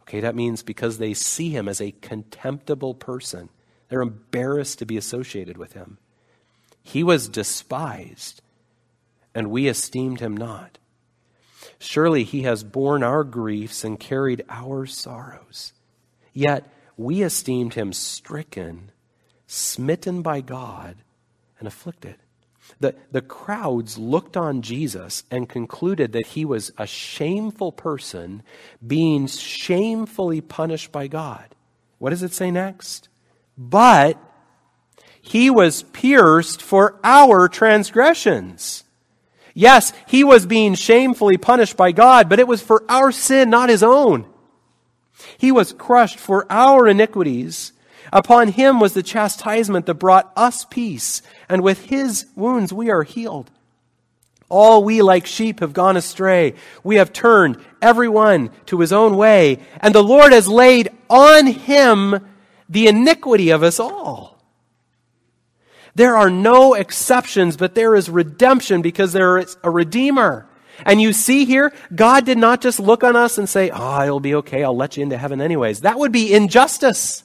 Okay, 0.04 0.20
that 0.20 0.36
means 0.36 0.62
because 0.62 0.98
they 0.98 1.14
see 1.14 1.50
him 1.50 1.66
as 1.66 1.80
a 1.80 1.94
contemptible 2.02 2.94
person. 2.94 3.48
They're 3.88 4.02
embarrassed 4.02 4.78
to 4.80 4.86
be 4.86 4.96
associated 4.96 5.56
with 5.56 5.72
him. 5.72 5.98
He 6.82 7.02
was 7.02 7.28
despised, 7.28 8.42
and 9.34 9.50
we 9.50 9.66
esteemed 9.66 10.20
him 10.20 10.36
not. 10.36 10.78
Surely 11.78 12.24
he 12.24 12.42
has 12.42 12.62
borne 12.62 13.02
our 13.02 13.24
griefs 13.24 13.82
and 13.82 13.98
carried 13.98 14.44
our 14.50 14.84
sorrows. 14.84 15.72
Yet 16.34 16.70
we 16.96 17.22
esteemed 17.22 17.74
him 17.74 17.92
stricken, 17.92 18.90
smitten 19.46 20.20
by 20.20 20.42
God, 20.42 20.96
and 21.58 21.66
afflicted. 21.66 22.16
The, 22.80 22.94
the 23.12 23.22
crowds 23.22 23.98
looked 23.98 24.36
on 24.36 24.62
Jesus 24.62 25.24
and 25.30 25.48
concluded 25.48 26.12
that 26.12 26.28
he 26.28 26.44
was 26.44 26.72
a 26.76 26.86
shameful 26.86 27.72
person 27.72 28.42
being 28.84 29.26
shamefully 29.26 30.40
punished 30.40 30.90
by 30.90 31.06
God. 31.06 31.54
What 31.98 32.10
does 32.10 32.22
it 32.22 32.32
say 32.32 32.50
next? 32.50 33.08
But 33.56 34.18
he 35.20 35.48
was 35.48 35.84
pierced 35.84 36.60
for 36.60 36.98
our 37.02 37.48
transgressions. 37.48 38.84
Yes, 39.54 39.92
he 40.06 40.24
was 40.24 40.46
being 40.46 40.74
shamefully 40.74 41.38
punished 41.38 41.76
by 41.76 41.92
God, 41.92 42.28
but 42.28 42.40
it 42.40 42.48
was 42.48 42.60
for 42.60 42.84
our 42.88 43.12
sin, 43.12 43.50
not 43.50 43.68
his 43.68 43.82
own. 43.82 44.26
He 45.38 45.52
was 45.52 45.72
crushed 45.72 46.18
for 46.18 46.50
our 46.50 46.88
iniquities. 46.88 47.72
Upon 48.12 48.48
him 48.48 48.80
was 48.80 48.94
the 48.94 49.02
chastisement 49.02 49.86
that 49.86 49.94
brought 49.94 50.32
us 50.36 50.64
peace, 50.64 51.22
and 51.48 51.62
with 51.62 51.86
his 51.86 52.26
wounds 52.36 52.72
we 52.72 52.90
are 52.90 53.02
healed. 53.02 53.50
All 54.48 54.84
we 54.84 55.02
like 55.02 55.26
sheep 55.26 55.60
have 55.60 55.72
gone 55.72 55.96
astray. 55.96 56.54
We 56.82 56.96
have 56.96 57.12
turned 57.12 57.58
every 57.80 58.08
one 58.08 58.50
to 58.66 58.80
his 58.80 58.92
own 58.92 59.16
way, 59.16 59.58
and 59.80 59.94
the 59.94 60.02
Lord 60.02 60.32
has 60.32 60.46
laid 60.46 60.90
on 61.08 61.46
him 61.46 62.26
the 62.68 62.86
iniquity 62.86 63.50
of 63.50 63.62
us 63.62 63.80
all. 63.80 64.34
There 65.94 66.16
are 66.16 66.30
no 66.30 66.74
exceptions, 66.74 67.56
but 67.56 67.74
there 67.74 67.94
is 67.94 68.10
redemption 68.10 68.82
because 68.82 69.12
there 69.12 69.38
is 69.38 69.56
a 69.62 69.70
Redeemer. 69.70 70.46
And 70.84 71.00
you 71.00 71.12
see 71.12 71.44
here, 71.44 71.72
God 71.94 72.26
did 72.26 72.36
not 72.36 72.60
just 72.60 72.80
look 72.80 73.04
on 73.04 73.14
us 73.14 73.38
and 73.38 73.48
say, 73.48 73.70
Ah, 73.70 74.00
oh, 74.00 74.04
it'll 74.04 74.20
be 74.20 74.34
okay, 74.36 74.64
I'll 74.64 74.76
let 74.76 74.96
you 74.96 75.04
into 75.04 75.16
heaven 75.16 75.40
anyways. 75.40 75.82
That 75.82 75.98
would 75.98 76.10
be 76.10 76.34
injustice. 76.34 77.22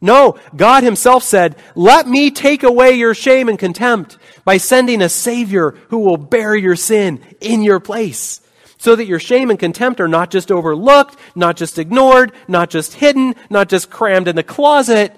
No, 0.00 0.38
God 0.54 0.84
Himself 0.84 1.22
said, 1.22 1.56
Let 1.74 2.06
me 2.06 2.30
take 2.30 2.62
away 2.62 2.92
your 2.92 3.14
shame 3.14 3.48
and 3.48 3.58
contempt 3.58 4.18
by 4.44 4.56
sending 4.56 5.02
a 5.02 5.08
Savior 5.08 5.72
who 5.88 5.98
will 5.98 6.16
bear 6.16 6.54
your 6.54 6.76
sin 6.76 7.20
in 7.40 7.62
your 7.62 7.80
place. 7.80 8.40
So 8.80 8.94
that 8.94 9.06
your 9.06 9.18
shame 9.18 9.50
and 9.50 9.58
contempt 9.58 10.00
are 10.00 10.06
not 10.06 10.30
just 10.30 10.52
overlooked, 10.52 11.18
not 11.34 11.56
just 11.56 11.78
ignored, 11.78 12.32
not 12.46 12.70
just 12.70 12.94
hidden, 12.94 13.34
not 13.50 13.68
just 13.68 13.90
crammed 13.90 14.28
in 14.28 14.36
the 14.36 14.44
closet, 14.44 15.16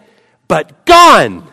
but 0.49 0.87
gone 0.87 1.47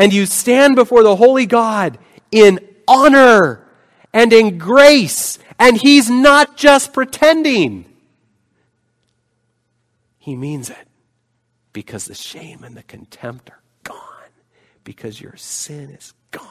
and 0.00 0.14
you 0.14 0.26
stand 0.26 0.76
before 0.76 1.02
the 1.02 1.16
holy 1.16 1.46
God 1.46 1.98
in 2.30 2.60
honor 2.86 3.66
and 4.14 4.32
in 4.32 4.56
grace. 4.56 5.38
And 5.58 5.76
he's 5.76 6.08
not 6.08 6.56
just 6.56 6.94
pretending. 6.94 7.84
He 10.18 10.36
means 10.36 10.70
it 10.70 10.88
because 11.72 12.06
the 12.06 12.14
shame 12.14 12.64
and 12.64 12.76
the 12.76 12.82
contempt 12.82 13.50
are 13.50 13.62
gone, 13.84 14.30
because 14.84 15.20
your 15.20 15.36
sin 15.36 15.90
is 15.90 16.14
gone. 16.30 16.46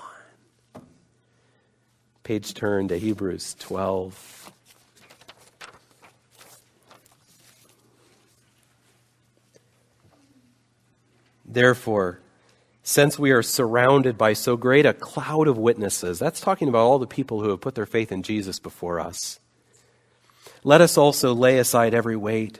Page 2.23 2.53
turn 2.53 2.87
to 2.89 2.97
Hebrews 2.97 3.55
12. 3.59 4.51
Therefore, 11.45 12.19
since 12.83 13.17
we 13.17 13.31
are 13.31 13.41
surrounded 13.41 14.17
by 14.17 14.33
so 14.33 14.55
great 14.55 14.85
a 14.85 14.93
cloud 14.93 15.47
of 15.47 15.57
witnesses, 15.57 16.19
that's 16.19 16.39
talking 16.39 16.67
about 16.67 16.85
all 16.85 16.99
the 16.99 17.07
people 17.07 17.41
who 17.41 17.49
have 17.49 17.61
put 17.61 17.75
their 17.75 17.87
faith 17.87 18.11
in 18.11 18.21
Jesus 18.21 18.59
before 18.59 18.99
us. 18.99 19.39
Let 20.63 20.81
us 20.81 20.97
also 20.97 21.33
lay 21.33 21.57
aside 21.57 21.93
every 21.93 22.15
weight 22.15 22.59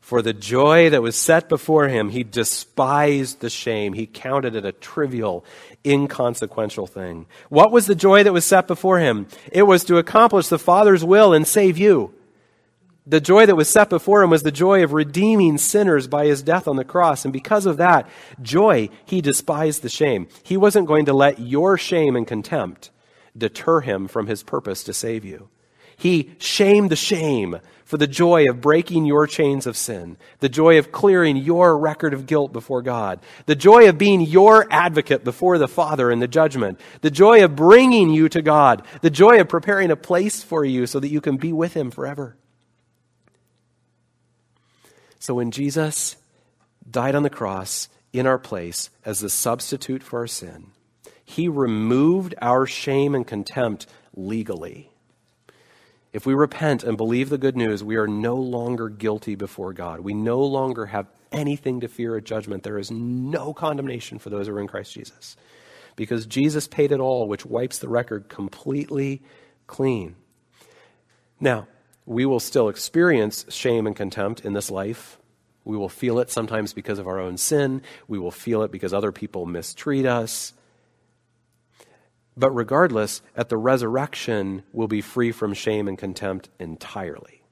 For 0.00 0.22
the 0.22 0.32
joy 0.32 0.90
that 0.90 1.02
was 1.02 1.14
set 1.14 1.48
before 1.48 1.88
him, 1.88 2.08
he 2.08 2.24
despised 2.24 3.40
the 3.40 3.50
shame. 3.50 3.92
He 3.92 4.06
counted 4.06 4.56
it 4.56 4.64
a 4.64 4.72
trivial, 4.72 5.44
inconsequential 5.84 6.86
thing. 6.86 7.26
What 7.48 7.70
was 7.70 7.86
the 7.86 7.94
joy 7.94 8.24
that 8.24 8.32
was 8.32 8.44
set 8.44 8.66
before 8.66 8.98
him? 8.98 9.28
It 9.52 9.62
was 9.64 9.84
to 9.84 9.98
accomplish 9.98 10.48
the 10.48 10.58
Father's 10.58 11.04
will 11.04 11.32
and 11.32 11.46
save 11.46 11.78
you. 11.78 12.14
The 13.06 13.20
joy 13.20 13.46
that 13.46 13.56
was 13.56 13.68
set 13.68 13.90
before 13.90 14.22
him 14.22 14.30
was 14.30 14.42
the 14.42 14.52
joy 14.52 14.82
of 14.84 14.92
redeeming 14.92 15.58
sinners 15.58 16.06
by 16.06 16.26
his 16.26 16.42
death 16.42 16.68
on 16.68 16.76
the 16.76 16.84
cross. 16.84 17.24
And 17.24 17.32
because 17.32 17.66
of 17.66 17.76
that 17.76 18.08
joy, 18.40 18.88
he 19.04 19.20
despised 19.20 19.82
the 19.82 19.88
shame. 19.88 20.28
He 20.42 20.56
wasn't 20.56 20.88
going 20.88 21.06
to 21.06 21.12
let 21.12 21.38
your 21.38 21.76
shame 21.76 22.16
and 22.16 22.26
contempt 22.26 22.90
deter 23.36 23.80
him 23.80 24.08
from 24.08 24.26
his 24.26 24.42
purpose 24.42 24.84
to 24.84 24.92
save 24.92 25.24
you. 25.24 25.48
He 26.00 26.30
shamed 26.38 26.88
the 26.88 26.96
shame 26.96 27.60
for 27.84 27.98
the 27.98 28.06
joy 28.06 28.48
of 28.48 28.62
breaking 28.62 29.04
your 29.04 29.26
chains 29.26 29.66
of 29.66 29.76
sin, 29.76 30.16
the 30.38 30.48
joy 30.48 30.78
of 30.78 30.90
clearing 30.90 31.36
your 31.36 31.76
record 31.76 32.14
of 32.14 32.24
guilt 32.24 32.54
before 32.54 32.80
God, 32.80 33.20
the 33.44 33.54
joy 33.54 33.86
of 33.86 33.98
being 33.98 34.22
your 34.22 34.66
advocate 34.70 35.24
before 35.24 35.58
the 35.58 35.68
Father 35.68 36.10
in 36.10 36.18
the 36.18 36.26
judgment, 36.26 36.80
the 37.02 37.10
joy 37.10 37.44
of 37.44 37.54
bringing 37.54 38.08
you 38.08 38.30
to 38.30 38.40
God, 38.40 38.82
the 39.02 39.10
joy 39.10 39.42
of 39.42 39.50
preparing 39.50 39.90
a 39.90 39.96
place 39.96 40.42
for 40.42 40.64
you 40.64 40.86
so 40.86 41.00
that 41.00 41.10
you 41.10 41.20
can 41.20 41.36
be 41.36 41.52
with 41.52 41.74
Him 41.74 41.90
forever. 41.90 42.34
So 45.18 45.34
when 45.34 45.50
Jesus 45.50 46.16
died 46.90 47.14
on 47.14 47.24
the 47.24 47.28
cross 47.28 47.90
in 48.10 48.26
our 48.26 48.38
place 48.38 48.88
as 49.04 49.20
the 49.20 49.28
substitute 49.28 50.02
for 50.02 50.20
our 50.20 50.26
sin, 50.26 50.68
He 51.26 51.46
removed 51.46 52.34
our 52.40 52.64
shame 52.64 53.14
and 53.14 53.26
contempt 53.26 53.86
legally 54.14 54.89
if 56.12 56.26
we 56.26 56.34
repent 56.34 56.82
and 56.82 56.96
believe 56.96 57.28
the 57.28 57.38
good 57.38 57.56
news, 57.56 57.84
we 57.84 57.96
are 57.96 58.08
no 58.08 58.34
longer 58.34 58.88
guilty 58.88 59.36
before 59.36 59.72
God. 59.72 60.00
We 60.00 60.12
no 60.14 60.40
longer 60.40 60.86
have 60.86 61.06
anything 61.30 61.80
to 61.80 61.88
fear 61.88 62.16
at 62.16 62.24
judgment. 62.24 62.64
There 62.64 62.78
is 62.78 62.90
no 62.90 63.54
condemnation 63.54 64.18
for 64.18 64.30
those 64.30 64.48
who 64.48 64.54
are 64.54 64.60
in 64.60 64.66
Christ 64.66 64.92
Jesus. 64.92 65.36
Because 65.94 66.26
Jesus 66.26 66.66
paid 66.66 66.90
it 66.90 67.00
all, 67.00 67.28
which 67.28 67.46
wipes 67.46 67.78
the 67.78 67.88
record 67.88 68.28
completely 68.28 69.22
clean. 69.66 70.16
Now, 71.38 71.68
we 72.06 72.26
will 72.26 72.40
still 72.40 72.68
experience 72.68 73.46
shame 73.48 73.86
and 73.86 73.94
contempt 73.94 74.40
in 74.40 74.52
this 74.52 74.70
life. 74.70 75.18
We 75.64 75.76
will 75.76 75.88
feel 75.88 76.18
it 76.18 76.30
sometimes 76.30 76.72
because 76.72 76.98
of 76.98 77.06
our 77.06 77.20
own 77.20 77.36
sin. 77.36 77.82
We 78.08 78.18
will 78.18 78.32
feel 78.32 78.62
it 78.62 78.72
because 78.72 78.92
other 78.92 79.12
people 79.12 79.46
mistreat 79.46 80.06
us. 80.06 80.52
But 82.40 82.52
regardless, 82.52 83.20
at 83.36 83.50
the 83.50 83.58
resurrection, 83.58 84.62
we'll 84.72 84.88
be 84.88 85.02
free 85.02 85.30
from 85.30 85.52
shame 85.52 85.88
and 85.88 85.98
contempt 85.98 86.48
entirely. 86.58 87.42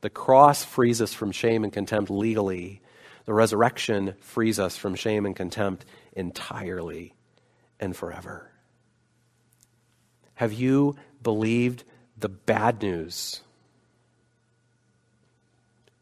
The 0.00 0.08
cross 0.08 0.64
frees 0.64 1.02
us 1.02 1.12
from 1.12 1.32
shame 1.32 1.64
and 1.64 1.72
contempt 1.72 2.10
legally. 2.10 2.80
The 3.26 3.34
resurrection 3.34 4.14
frees 4.20 4.58
us 4.58 4.78
from 4.78 4.94
shame 4.94 5.26
and 5.26 5.36
contempt 5.36 5.84
entirely 6.14 7.14
and 7.78 7.94
forever. 7.94 8.50
Have 10.32 10.54
you 10.54 10.96
believed 11.22 11.84
the 12.16 12.30
bad 12.30 12.80
news 12.80 13.42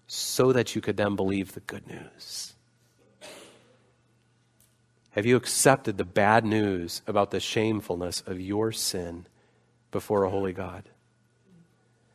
so 0.06 0.52
that 0.52 0.76
you 0.76 0.80
could 0.80 0.96
then 0.96 1.16
believe 1.16 1.52
the 1.52 1.60
good 1.60 1.88
news? 1.88 2.54
Have 5.18 5.26
you 5.26 5.34
accepted 5.34 5.98
the 5.98 6.04
bad 6.04 6.44
news 6.44 7.02
about 7.04 7.32
the 7.32 7.40
shamefulness 7.40 8.22
of 8.24 8.40
your 8.40 8.70
sin 8.70 9.26
before 9.90 10.22
a 10.22 10.30
holy 10.30 10.52
God? 10.52 10.88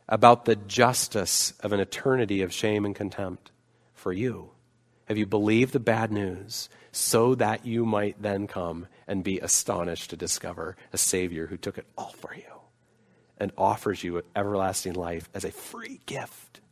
About 0.08 0.46
the 0.46 0.56
justice 0.56 1.52
of 1.60 1.74
an 1.74 1.80
eternity 1.80 2.40
of 2.40 2.50
shame 2.50 2.86
and 2.86 2.94
contempt 2.94 3.50
for 3.92 4.10
you? 4.10 4.52
Have 5.04 5.18
you 5.18 5.26
believed 5.26 5.74
the 5.74 5.80
bad 5.80 6.12
news 6.12 6.70
so 6.92 7.34
that 7.34 7.66
you 7.66 7.84
might 7.84 8.22
then 8.22 8.46
come 8.46 8.86
and 9.06 9.22
be 9.22 9.38
astonished 9.38 10.08
to 10.08 10.16
discover 10.16 10.74
a 10.90 10.96
Savior 10.96 11.48
who 11.48 11.58
took 11.58 11.76
it 11.76 11.86
all 11.98 12.14
for 12.18 12.34
you 12.34 12.62
and 13.36 13.52
offers 13.58 14.02
you 14.02 14.22
everlasting 14.34 14.94
life 14.94 15.28
as 15.34 15.44
a 15.44 15.52
free 15.52 16.00
gift? 16.06 16.62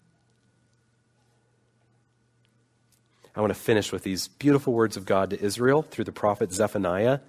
I 3.34 3.40
want 3.40 3.52
to 3.52 3.58
finish 3.58 3.92
with 3.92 4.02
these 4.02 4.28
beautiful 4.28 4.72
words 4.72 4.96
of 4.96 5.06
God 5.06 5.30
to 5.30 5.42
Israel 5.42 5.82
through 5.82 6.04
the 6.04 6.12
prophet 6.12 6.52
Zephaniah. 6.52 7.20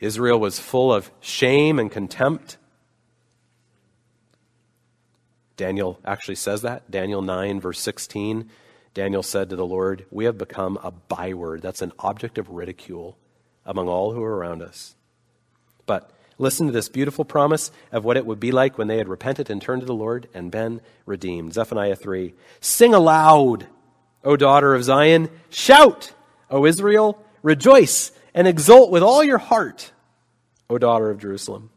Israel 0.00 0.40
was 0.40 0.58
full 0.58 0.92
of 0.92 1.10
shame 1.20 1.78
and 1.78 1.90
contempt. 1.90 2.56
Daniel 5.56 6.00
actually 6.04 6.36
says 6.36 6.62
that. 6.62 6.90
Daniel 6.90 7.22
9, 7.22 7.60
verse 7.60 7.78
16. 7.80 8.50
Daniel 8.92 9.22
said 9.22 9.50
to 9.50 9.56
the 9.56 9.66
Lord, 9.66 10.04
We 10.10 10.24
have 10.24 10.38
become 10.38 10.78
a 10.82 10.90
byword. 10.90 11.62
That's 11.62 11.82
an 11.82 11.92
object 11.98 12.38
of 12.38 12.48
ridicule 12.48 13.16
among 13.64 13.88
all 13.88 14.12
who 14.12 14.22
are 14.22 14.36
around 14.36 14.62
us. 14.62 14.96
But 15.86 16.10
listen 16.38 16.66
to 16.66 16.72
this 16.72 16.88
beautiful 16.88 17.24
promise 17.24 17.70
of 17.92 18.04
what 18.04 18.16
it 18.16 18.26
would 18.26 18.40
be 18.40 18.50
like 18.50 18.78
when 18.78 18.88
they 18.88 18.96
had 18.96 19.08
repented 19.08 19.50
and 19.50 19.60
turned 19.62 19.82
to 19.82 19.86
the 19.86 19.94
Lord 19.94 20.28
and 20.34 20.50
been 20.50 20.80
redeemed. 21.06 21.52
Zephaniah 21.52 21.94
3. 21.94 22.34
Sing 22.60 22.94
aloud 22.94 23.68
O 24.24 24.36
daughter 24.36 24.74
of 24.74 24.84
Zion, 24.84 25.30
shout, 25.48 26.12
O 26.50 26.66
Israel, 26.66 27.22
rejoice 27.42 28.12
and 28.34 28.46
exult 28.46 28.90
with 28.90 29.02
all 29.02 29.24
your 29.24 29.38
heart, 29.38 29.92
O 30.68 30.78
daughter 30.78 31.10
of 31.10 31.18
Jerusalem. 31.18 31.70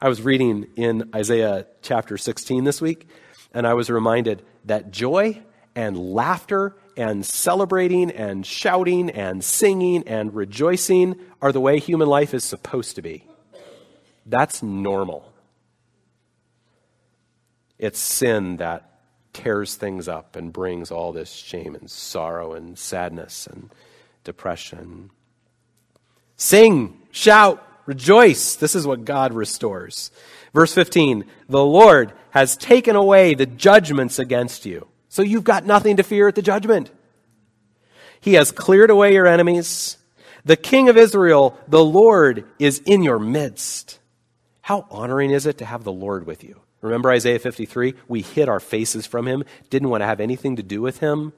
I 0.00 0.08
was 0.08 0.20
reading 0.20 0.66
in 0.76 1.10
Isaiah 1.14 1.66
chapter 1.82 2.18
16 2.18 2.64
this 2.64 2.80
week, 2.80 3.08
and 3.54 3.66
I 3.66 3.74
was 3.74 3.88
reminded 3.88 4.42
that 4.64 4.90
joy 4.90 5.42
and 5.74 5.96
laughter 5.96 6.76
and 6.96 7.24
celebrating 7.24 8.10
and 8.10 8.44
shouting 8.44 9.10
and 9.10 9.44
singing 9.44 10.02
and 10.08 10.34
rejoicing 10.34 11.16
are 11.40 11.52
the 11.52 11.60
way 11.60 11.78
human 11.78 12.08
life 12.08 12.34
is 12.34 12.44
supposed 12.44 12.96
to 12.96 13.02
be. 13.02 13.24
That's 14.24 14.62
normal. 14.62 15.32
It's 17.78 17.98
sin 17.98 18.56
that 18.56 18.95
tears 19.36 19.74
things 19.74 20.08
up 20.08 20.34
and 20.34 20.52
brings 20.52 20.90
all 20.90 21.12
this 21.12 21.30
shame 21.30 21.74
and 21.74 21.90
sorrow 21.90 22.54
and 22.54 22.78
sadness 22.78 23.46
and 23.46 23.70
depression. 24.24 25.10
Sing, 26.36 27.02
shout, 27.10 27.62
rejoice. 27.84 28.56
This 28.56 28.74
is 28.74 28.86
what 28.86 29.04
God 29.04 29.34
restores. 29.34 30.10
Verse 30.54 30.72
15 30.72 31.26
The 31.48 31.64
Lord 31.64 32.12
has 32.30 32.56
taken 32.56 32.96
away 32.96 33.34
the 33.34 33.46
judgments 33.46 34.18
against 34.18 34.64
you. 34.64 34.88
So 35.10 35.22
you've 35.22 35.44
got 35.44 35.66
nothing 35.66 35.98
to 35.98 36.02
fear 36.02 36.28
at 36.28 36.34
the 36.34 36.42
judgment. 36.42 36.90
He 38.20 38.34
has 38.34 38.50
cleared 38.52 38.90
away 38.90 39.12
your 39.12 39.26
enemies. 39.26 39.98
The 40.44 40.56
King 40.56 40.88
of 40.88 40.96
Israel, 40.96 41.58
the 41.68 41.84
Lord, 41.84 42.44
is 42.58 42.80
in 42.86 43.02
your 43.02 43.18
midst. 43.18 43.98
How 44.62 44.86
honoring 44.90 45.30
is 45.30 45.44
it 45.44 45.58
to 45.58 45.64
have 45.64 45.84
the 45.84 45.92
Lord 45.92 46.26
with 46.26 46.42
you? 46.42 46.60
Remember 46.86 47.10
Isaiah 47.10 47.38
53? 47.38 47.94
We 48.08 48.22
hid 48.22 48.48
our 48.48 48.60
faces 48.60 49.06
from 49.06 49.26
him, 49.26 49.44
didn't 49.70 49.90
want 49.90 50.02
to 50.02 50.06
have 50.06 50.20
anything 50.20 50.56
to 50.56 50.62
do 50.62 50.80
with 50.80 50.98
him. 50.98 51.32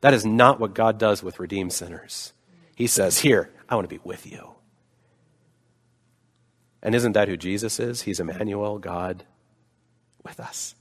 That 0.00 0.14
is 0.14 0.26
not 0.26 0.60
what 0.60 0.74
God 0.74 0.98
does 0.98 1.22
with 1.22 1.40
redeemed 1.40 1.72
sinners. 1.72 2.32
He 2.74 2.86
says, 2.86 3.18
Here, 3.20 3.50
I 3.68 3.76
want 3.76 3.88
to 3.88 3.94
be 3.94 4.00
with 4.04 4.26
you. 4.26 4.54
And 6.82 6.94
isn't 6.94 7.12
that 7.12 7.28
who 7.28 7.36
Jesus 7.36 7.78
is? 7.78 8.02
He's 8.02 8.18
Emmanuel, 8.18 8.78
God 8.78 9.24
with 10.24 10.40
us. 10.40 10.74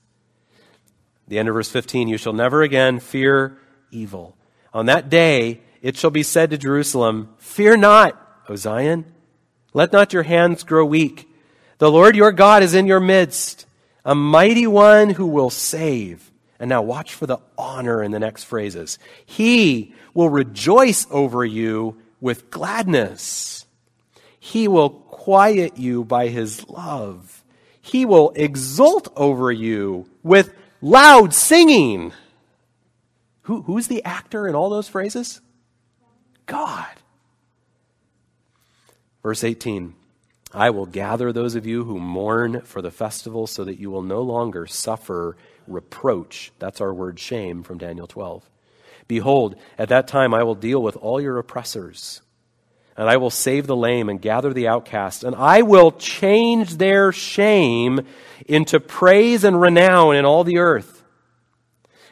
The 1.27 1.37
end 1.37 1.47
of 1.47 1.53
verse 1.53 1.69
15 1.69 2.07
You 2.07 2.17
shall 2.17 2.33
never 2.33 2.63
again 2.63 2.99
fear 2.99 3.57
evil. 3.91 4.35
On 4.73 4.87
that 4.87 5.09
day, 5.09 5.61
it 5.81 5.95
shall 5.95 6.09
be 6.09 6.23
said 6.23 6.49
to 6.49 6.57
Jerusalem, 6.57 7.29
Fear 7.37 7.77
not, 7.77 8.43
O 8.49 8.55
Zion. 8.55 9.05
Let 9.73 9.93
not 9.93 10.13
your 10.13 10.23
hands 10.23 10.63
grow 10.63 10.85
weak. 10.85 11.29
The 11.77 11.91
Lord 11.91 12.15
your 12.15 12.31
God 12.31 12.63
is 12.63 12.73
in 12.73 12.87
your 12.87 12.99
midst 12.99 13.65
a 14.05 14.15
mighty 14.15 14.67
one 14.67 15.09
who 15.09 15.27
will 15.27 15.49
save. 15.49 16.31
And 16.59 16.69
now 16.69 16.81
watch 16.81 17.13
for 17.13 17.25
the 17.25 17.39
honor 17.57 18.03
in 18.03 18.11
the 18.11 18.19
next 18.19 18.43
phrases. 18.43 18.99
He 19.25 19.95
will 20.13 20.29
rejoice 20.29 21.07
over 21.09 21.43
you 21.43 21.97
with 22.19 22.51
gladness. 22.51 23.65
He 24.39 24.67
will 24.67 24.89
quiet 24.89 25.77
you 25.77 26.03
by 26.03 26.27
his 26.27 26.67
love. 26.69 27.43
He 27.81 28.05
will 28.05 28.31
exult 28.35 29.11
over 29.15 29.51
you 29.51 30.07
with 30.21 30.53
loud 30.81 31.33
singing. 31.33 32.13
Who, 33.43 33.63
who's 33.63 33.87
the 33.87 34.03
actor 34.03 34.47
in 34.47 34.53
all 34.53 34.69
those 34.69 34.87
phrases? 34.87 35.41
God. 36.45 36.87
Verse 39.23 39.43
18 39.43 39.95
I 40.53 40.69
will 40.69 40.85
gather 40.85 41.31
those 41.31 41.55
of 41.55 41.65
you 41.65 41.85
who 41.85 41.99
mourn 41.99 42.61
for 42.61 42.81
the 42.81 42.91
festival 42.91 43.47
so 43.47 43.63
that 43.63 43.79
you 43.79 43.89
will 43.89 44.01
no 44.01 44.21
longer 44.21 44.67
suffer 44.67 45.37
reproach. 45.67 46.51
That's 46.59 46.81
our 46.81 46.93
word 46.93 47.19
shame 47.19 47.63
from 47.63 47.77
Daniel 47.77 48.07
12. 48.07 48.49
Behold, 49.07 49.55
at 49.77 49.89
that 49.89 50.07
time 50.07 50.33
I 50.33 50.43
will 50.43 50.55
deal 50.55 50.81
with 50.81 50.97
all 50.97 51.21
your 51.21 51.37
oppressors, 51.37 52.21
and 52.97 53.09
I 53.09 53.17
will 53.17 53.29
save 53.29 53.67
the 53.67 53.75
lame 53.75 54.09
and 54.09 54.21
gather 54.21 54.53
the 54.53 54.67
outcast, 54.67 55.23
and 55.23 55.35
I 55.35 55.61
will 55.61 55.91
change 55.91 56.77
their 56.77 57.11
shame 57.11 58.01
into 58.45 58.79
praise 58.79 59.43
and 59.43 59.59
renown 59.59 60.15
in 60.15 60.25
all 60.25 60.43
the 60.43 60.57
earth. 60.57 61.00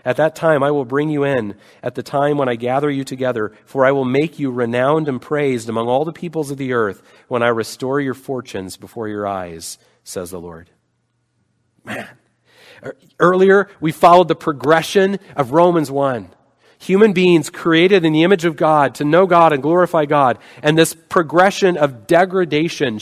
At 0.06 0.18
that 0.18 0.36
time 0.36 0.64
I 0.64 0.72
will 0.72 0.86
bring 0.86 1.10
you 1.10 1.24
in, 1.24 1.56
at 1.84 1.96
the 1.96 2.04
time 2.04 2.38
when 2.38 2.50
I 2.50 2.56
gather 2.56 2.90
you 2.90 3.04
together, 3.04 3.52
for 3.66 3.86
I 3.86 3.92
will 3.92 4.06
make 4.06 4.40
you 4.40 4.52
renowned 4.52 5.08
and 5.08 5.22
praised 5.22 5.70
among 5.70 5.88
all 5.88 6.06
the 6.06 6.14
peoples 6.14 6.52
of 6.52 6.58
the 6.58 6.74
earth 6.74 7.02
when 7.28 7.44
I 7.44 7.48
restore 7.50 8.00
your 8.00 8.14
fortunes 8.14 8.78
before 8.78 9.08
your 9.08 9.28
eyes, 9.28 9.78
says 10.04 10.32
the 10.32 10.40
Lord. 10.40 10.70
Man. 11.84 12.08
Er, 12.84 12.96
earlier, 13.20 13.70
we 13.82 13.92
followed 13.92 14.30
the 14.30 14.36
progression 14.36 15.20
of 15.36 15.52
Romans 15.52 15.92
1 15.92 16.30
human 16.80 17.14
beings 17.14 17.50
created 17.50 18.06
in 18.06 18.14
the 18.14 18.24
image 18.24 18.46
of 18.46 18.56
God 18.56 18.96
to 18.96 19.04
know 19.04 19.28
God 19.28 19.54
and 19.54 19.62
glorify 19.62 20.06
God. 20.06 20.40
And 20.64 20.78
this 20.78 20.94
progression 20.94 21.78
of 21.78 22.08
degradation, 22.08 23.00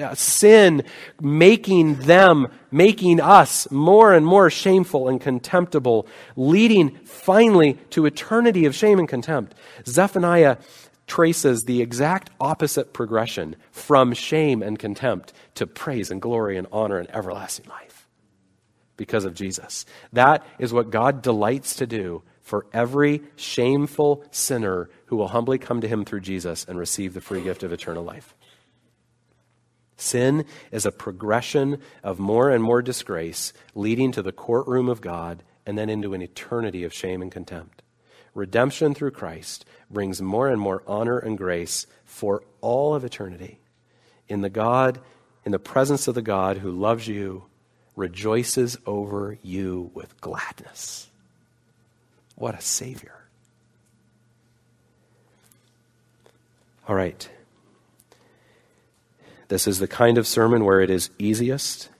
uh, 0.00 0.14
sin, 0.14 0.82
making 1.20 1.94
them, 2.00 2.48
making 2.70 3.20
us 3.20 3.70
more 3.70 4.12
and 4.12 4.26
more 4.26 4.50
shameful 4.50 5.08
and 5.08 5.20
contemptible, 5.20 6.06
leading 6.36 6.96
finally 7.04 7.74
to 7.90 8.06
eternity 8.06 8.66
of 8.66 8.74
shame 8.74 8.98
and 8.98 9.08
contempt. 9.08 9.54
Zephaniah 9.86 10.56
traces 11.06 11.64
the 11.64 11.80
exact 11.80 12.30
opposite 12.40 12.92
progression 12.92 13.54
from 13.70 14.12
shame 14.12 14.62
and 14.62 14.78
contempt 14.78 15.32
to 15.54 15.66
praise 15.66 16.10
and 16.10 16.20
glory 16.20 16.56
and 16.56 16.66
honor 16.72 16.98
and 16.98 17.10
everlasting 17.10 17.68
life 17.68 18.08
because 18.96 19.24
of 19.24 19.34
Jesus. 19.34 19.84
That 20.12 20.44
is 20.58 20.72
what 20.72 20.90
God 20.90 21.22
delights 21.22 21.76
to 21.76 21.86
do 21.86 22.22
for 22.42 22.66
every 22.72 23.22
shameful 23.36 24.24
sinner 24.30 24.90
who 25.06 25.16
will 25.16 25.28
humbly 25.28 25.58
come 25.58 25.80
to 25.80 25.88
him 25.88 26.04
through 26.04 26.20
Jesus 26.20 26.64
and 26.68 26.78
receive 26.78 27.14
the 27.14 27.20
free 27.20 27.42
gift 27.42 27.62
of 27.62 27.72
eternal 27.72 28.04
life. 28.04 28.34
Sin 29.96 30.44
is 30.72 30.84
a 30.84 30.92
progression 30.92 31.80
of 32.02 32.18
more 32.18 32.50
and 32.50 32.62
more 32.62 32.82
disgrace, 32.82 33.52
leading 33.74 34.10
to 34.12 34.22
the 34.22 34.32
courtroom 34.32 34.88
of 34.88 35.00
God 35.00 35.44
and 35.64 35.78
then 35.78 35.88
into 35.88 36.12
an 36.12 36.22
eternity 36.22 36.82
of 36.82 36.92
shame 36.92 37.22
and 37.22 37.30
contempt. 37.30 37.82
Redemption 38.34 38.94
through 38.94 39.12
Christ 39.12 39.64
brings 39.90 40.20
more 40.20 40.48
and 40.48 40.60
more 40.60 40.82
honor 40.86 41.18
and 41.18 41.38
grace 41.38 41.86
for 42.04 42.42
all 42.60 42.94
of 42.94 43.04
eternity. 43.04 43.60
In 44.28 44.40
the 44.40 44.50
God, 44.50 45.00
in 45.44 45.52
the 45.52 45.58
presence 45.58 46.08
of 46.08 46.16
the 46.16 46.22
God 46.22 46.58
who 46.58 46.72
loves 46.72 47.06
you, 47.06 47.44
rejoices 47.94 48.76
over 48.86 49.38
you 49.42 49.90
with 49.94 50.20
gladness. 50.20 51.08
What 52.36 52.54
a 52.54 52.60
Savior. 52.60 53.22
All 56.88 56.96
right. 56.96 57.28
This 59.48 59.66
is 59.66 59.78
the 59.78 59.88
kind 59.88 60.18
of 60.18 60.26
sermon 60.26 60.64
where 60.64 60.80
it 60.80 60.90
is 60.90 61.10
easiest 61.18 61.90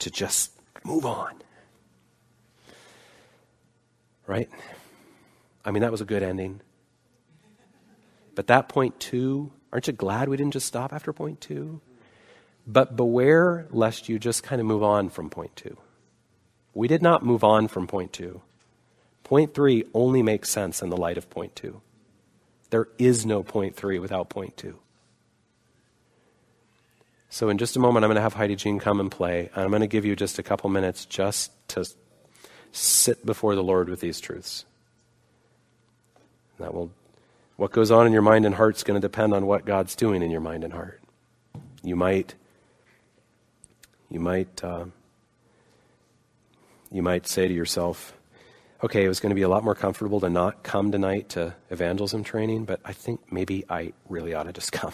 to 0.00 0.10
just 0.10 0.50
move 0.84 1.06
on. 1.06 1.34
Right? 4.26 4.48
I 5.64 5.70
mean, 5.70 5.82
that 5.82 5.92
was 5.92 6.00
a 6.00 6.06
good 6.06 6.22
ending. 6.22 6.60
But 8.34 8.48
that 8.48 8.68
point 8.68 8.98
two, 8.98 9.52
aren't 9.72 9.86
you 9.86 9.92
glad 9.92 10.28
we 10.28 10.36
didn't 10.36 10.54
just 10.54 10.66
stop 10.66 10.92
after 10.92 11.12
point 11.12 11.40
two? 11.40 11.80
But 12.66 12.96
beware 12.96 13.66
lest 13.70 14.08
you 14.08 14.18
just 14.18 14.42
kind 14.42 14.60
of 14.60 14.66
move 14.66 14.82
on 14.82 15.10
from 15.10 15.30
point 15.30 15.54
two. 15.56 15.76
We 16.72 16.88
did 16.88 17.02
not 17.02 17.24
move 17.24 17.44
on 17.44 17.68
from 17.68 17.86
point 17.86 18.12
two. 18.12 18.40
Point 19.24 19.54
three 19.54 19.84
only 19.94 20.22
makes 20.22 20.50
sense 20.50 20.82
in 20.82 20.90
the 20.90 20.96
light 20.96 21.18
of 21.18 21.28
point 21.28 21.56
two. 21.56 21.80
There 22.70 22.88
is 22.98 23.26
no 23.26 23.42
point 23.42 23.74
three 23.74 23.98
without 23.98 24.28
point 24.28 24.56
two. 24.56 24.78
So, 27.30 27.48
in 27.48 27.58
just 27.58 27.74
a 27.74 27.80
moment, 27.80 28.04
I'm 28.04 28.08
going 28.08 28.16
to 28.16 28.22
have 28.22 28.34
Heidi 28.34 28.54
Jean 28.54 28.78
come 28.78 29.00
and 29.00 29.10
play. 29.10 29.50
And 29.54 29.64
I'm 29.64 29.70
going 29.70 29.80
to 29.80 29.88
give 29.88 30.04
you 30.04 30.14
just 30.14 30.38
a 30.38 30.42
couple 30.44 30.70
minutes 30.70 31.04
just 31.04 31.50
to 31.70 31.84
sit 32.70 33.26
before 33.26 33.56
the 33.56 33.62
Lord 33.62 33.88
with 33.88 34.00
these 34.00 34.20
truths. 34.20 34.64
That 36.60 36.72
will, 36.72 36.92
what 37.56 37.72
goes 37.72 37.90
on 37.90 38.06
in 38.06 38.12
your 38.12 38.22
mind 38.22 38.46
and 38.46 38.54
heart 38.54 38.76
is 38.76 38.84
going 38.84 39.00
to 39.00 39.04
depend 39.04 39.34
on 39.34 39.46
what 39.46 39.64
God's 39.64 39.96
doing 39.96 40.22
in 40.22 40.30
your 40.30 40.40
mind 40.40 40.62
and 40.62 40.72
heart. 40.72 41.00
You 41.82 41.96
might, 41.96 42.34
you 44.08 44.20
might, 44.20 44.62
uh, 44.62 44.84
you 46.92 47.02
might 47.02 47.26
say 47.26 47.48
to 47.48 47.54
yourself, 47.54 48.12
okay, 48.84 49.02
it 49.02 49.08
was 49.08 49.18
going 49.18 49.30
to 49.30 49.34
be 49.34 49.42
a 49.42 49.48
lot 49.48 49.64
more 49.64 49.74
comfortable 49.74 50.20
to 50.20 50.28
not 50.28 50.62
come 50.62 50.92
tonight 50.92 51.30
to 51.30 51.54
evangelism 51.70 52.22
training, 52.22 52.66
but 52.66 52.80
I 52.84 52.92
think 52.92 53.32
maybe 53.32 53.64
I 53.70 53.94
really 54.10 54.34
ought 54.34 54.42
to 54.42 54.52
just 54.52 54.72
come. 54.80 54.92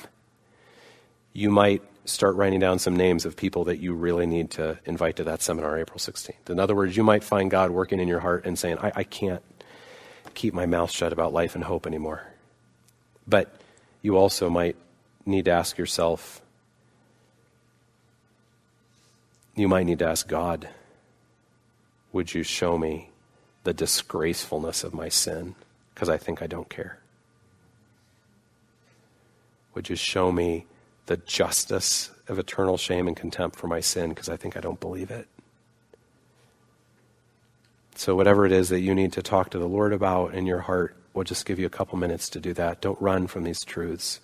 You 1.32 1.50
might 1.50 1.82
start 2.04 2.36
writing 2.36 2.60
down 2.60 2.78
some 2.78 2.94
names 2.94 3.26
of 3.26 3.36
people 3.36 3.64
that 3.64 3.78
you 3.78 3.92
really 3.92 4.26
need 4.26 4.50
to 4.52 4.78
invite 4.84 5.16
to 5.16 5.24
that 5.24 5.42
seminar 5.42 5.76
April 5.76 5.98
16th. 5.98 6.48
In 6.48 6.60
other 6.60 6.74
words, 6.74 6.96
you 6.96 7.02
might 7.02 7.24
find 7.24 7.50
God 7.50 7.72
working 7.72 7.98
in 7.98 8.06
your 8.06 8.20
heart 8.20 8.46
and 8.46 8.56
saying, 8.56 8.78
I, 8.78 8.92
I 8.94 9.04
can't 9.04 9.42
keep 10.34 10.54
my 10.54 10.66
mouth 10.66 10.90
shut 10.92 11.12
about 11.12 11.32
life 11.32 11.56
and 11.56 11.64
hope 11.64 11.84
anymore. 11.84 12.22
But 13.26 13.52
you 14.02 14.16
also 14.16 14.48
might 14.48 14.76
need 15.26 15.46
to 15.46 15.50
ask 15.50 15.76
yourself, 15.78 16.40
you 19.56 19.66
might 19.66 19.84
need 19.84 19.98
to 19.98 20.06
ask 20.06 20.28
God, 20.28 20.68
would 22.12 22.32
you 22.32 22.44
show 22.44 22.78
me 22.78 23.09
the 23.64 23.74
disgracefulness 23.74 24.84
of 24.84 24.94
my 24.94 25.08
sin 25.08 25.54
because 25.94 26.08
I 26.08 26.16
think 26.16 26.42
I 26.42 26.46
don't 26.46 26.68
care? 26.68 26.98
Would 29.74 29.88
you 29.88 29.96
show 29.96 30.32
me 30.32 30.66
the 31.06 31.18
justice 31.18 32.10
of 32.28 32.38
eternal 32.38 32.76
shame 32.76 33.06
and 33.06 33.16
contempt 33.16 33.56
for 33.56 33.66
my 33.66 33.80
sin 33.80 34.10
because 34.10 34.28
I 34.28 34.36
think 34.36 34.56
I 34.56 34.60
don't 34.60 34.80
believe 34.80 35.10
it? 35.10 35.28
So, 37.94 38.16
whatever 38.16 38.46
it 38.46 38.52
is 38.52 38.70
that 38.70 38.80
you 38.80 38.94
need 38.94 39.12
to 39.12 39.22
talk 39.22 39.50
to 39.50 39.58
the 39.58 39.68
Lord 39.68 39.92
about 39.92 40.34
in 40.34 40.46
your 40.46 40.60
heart, 40.60 40.96
we'll 41.12 41.24
just 41.24 41.44
give 41.44 41.58
you 41.58 41.66
a 41.66 41.70
couple 41.70 41.98
minutes 41.98 42.30
to 42.30 42.40
do 42.40 42.54
that. 42.54 42.80
Don't 42.80 43.00
run 43.00 43.26
from 43.26 43.44
these 43.44 43.62
truths. 43.62 44.20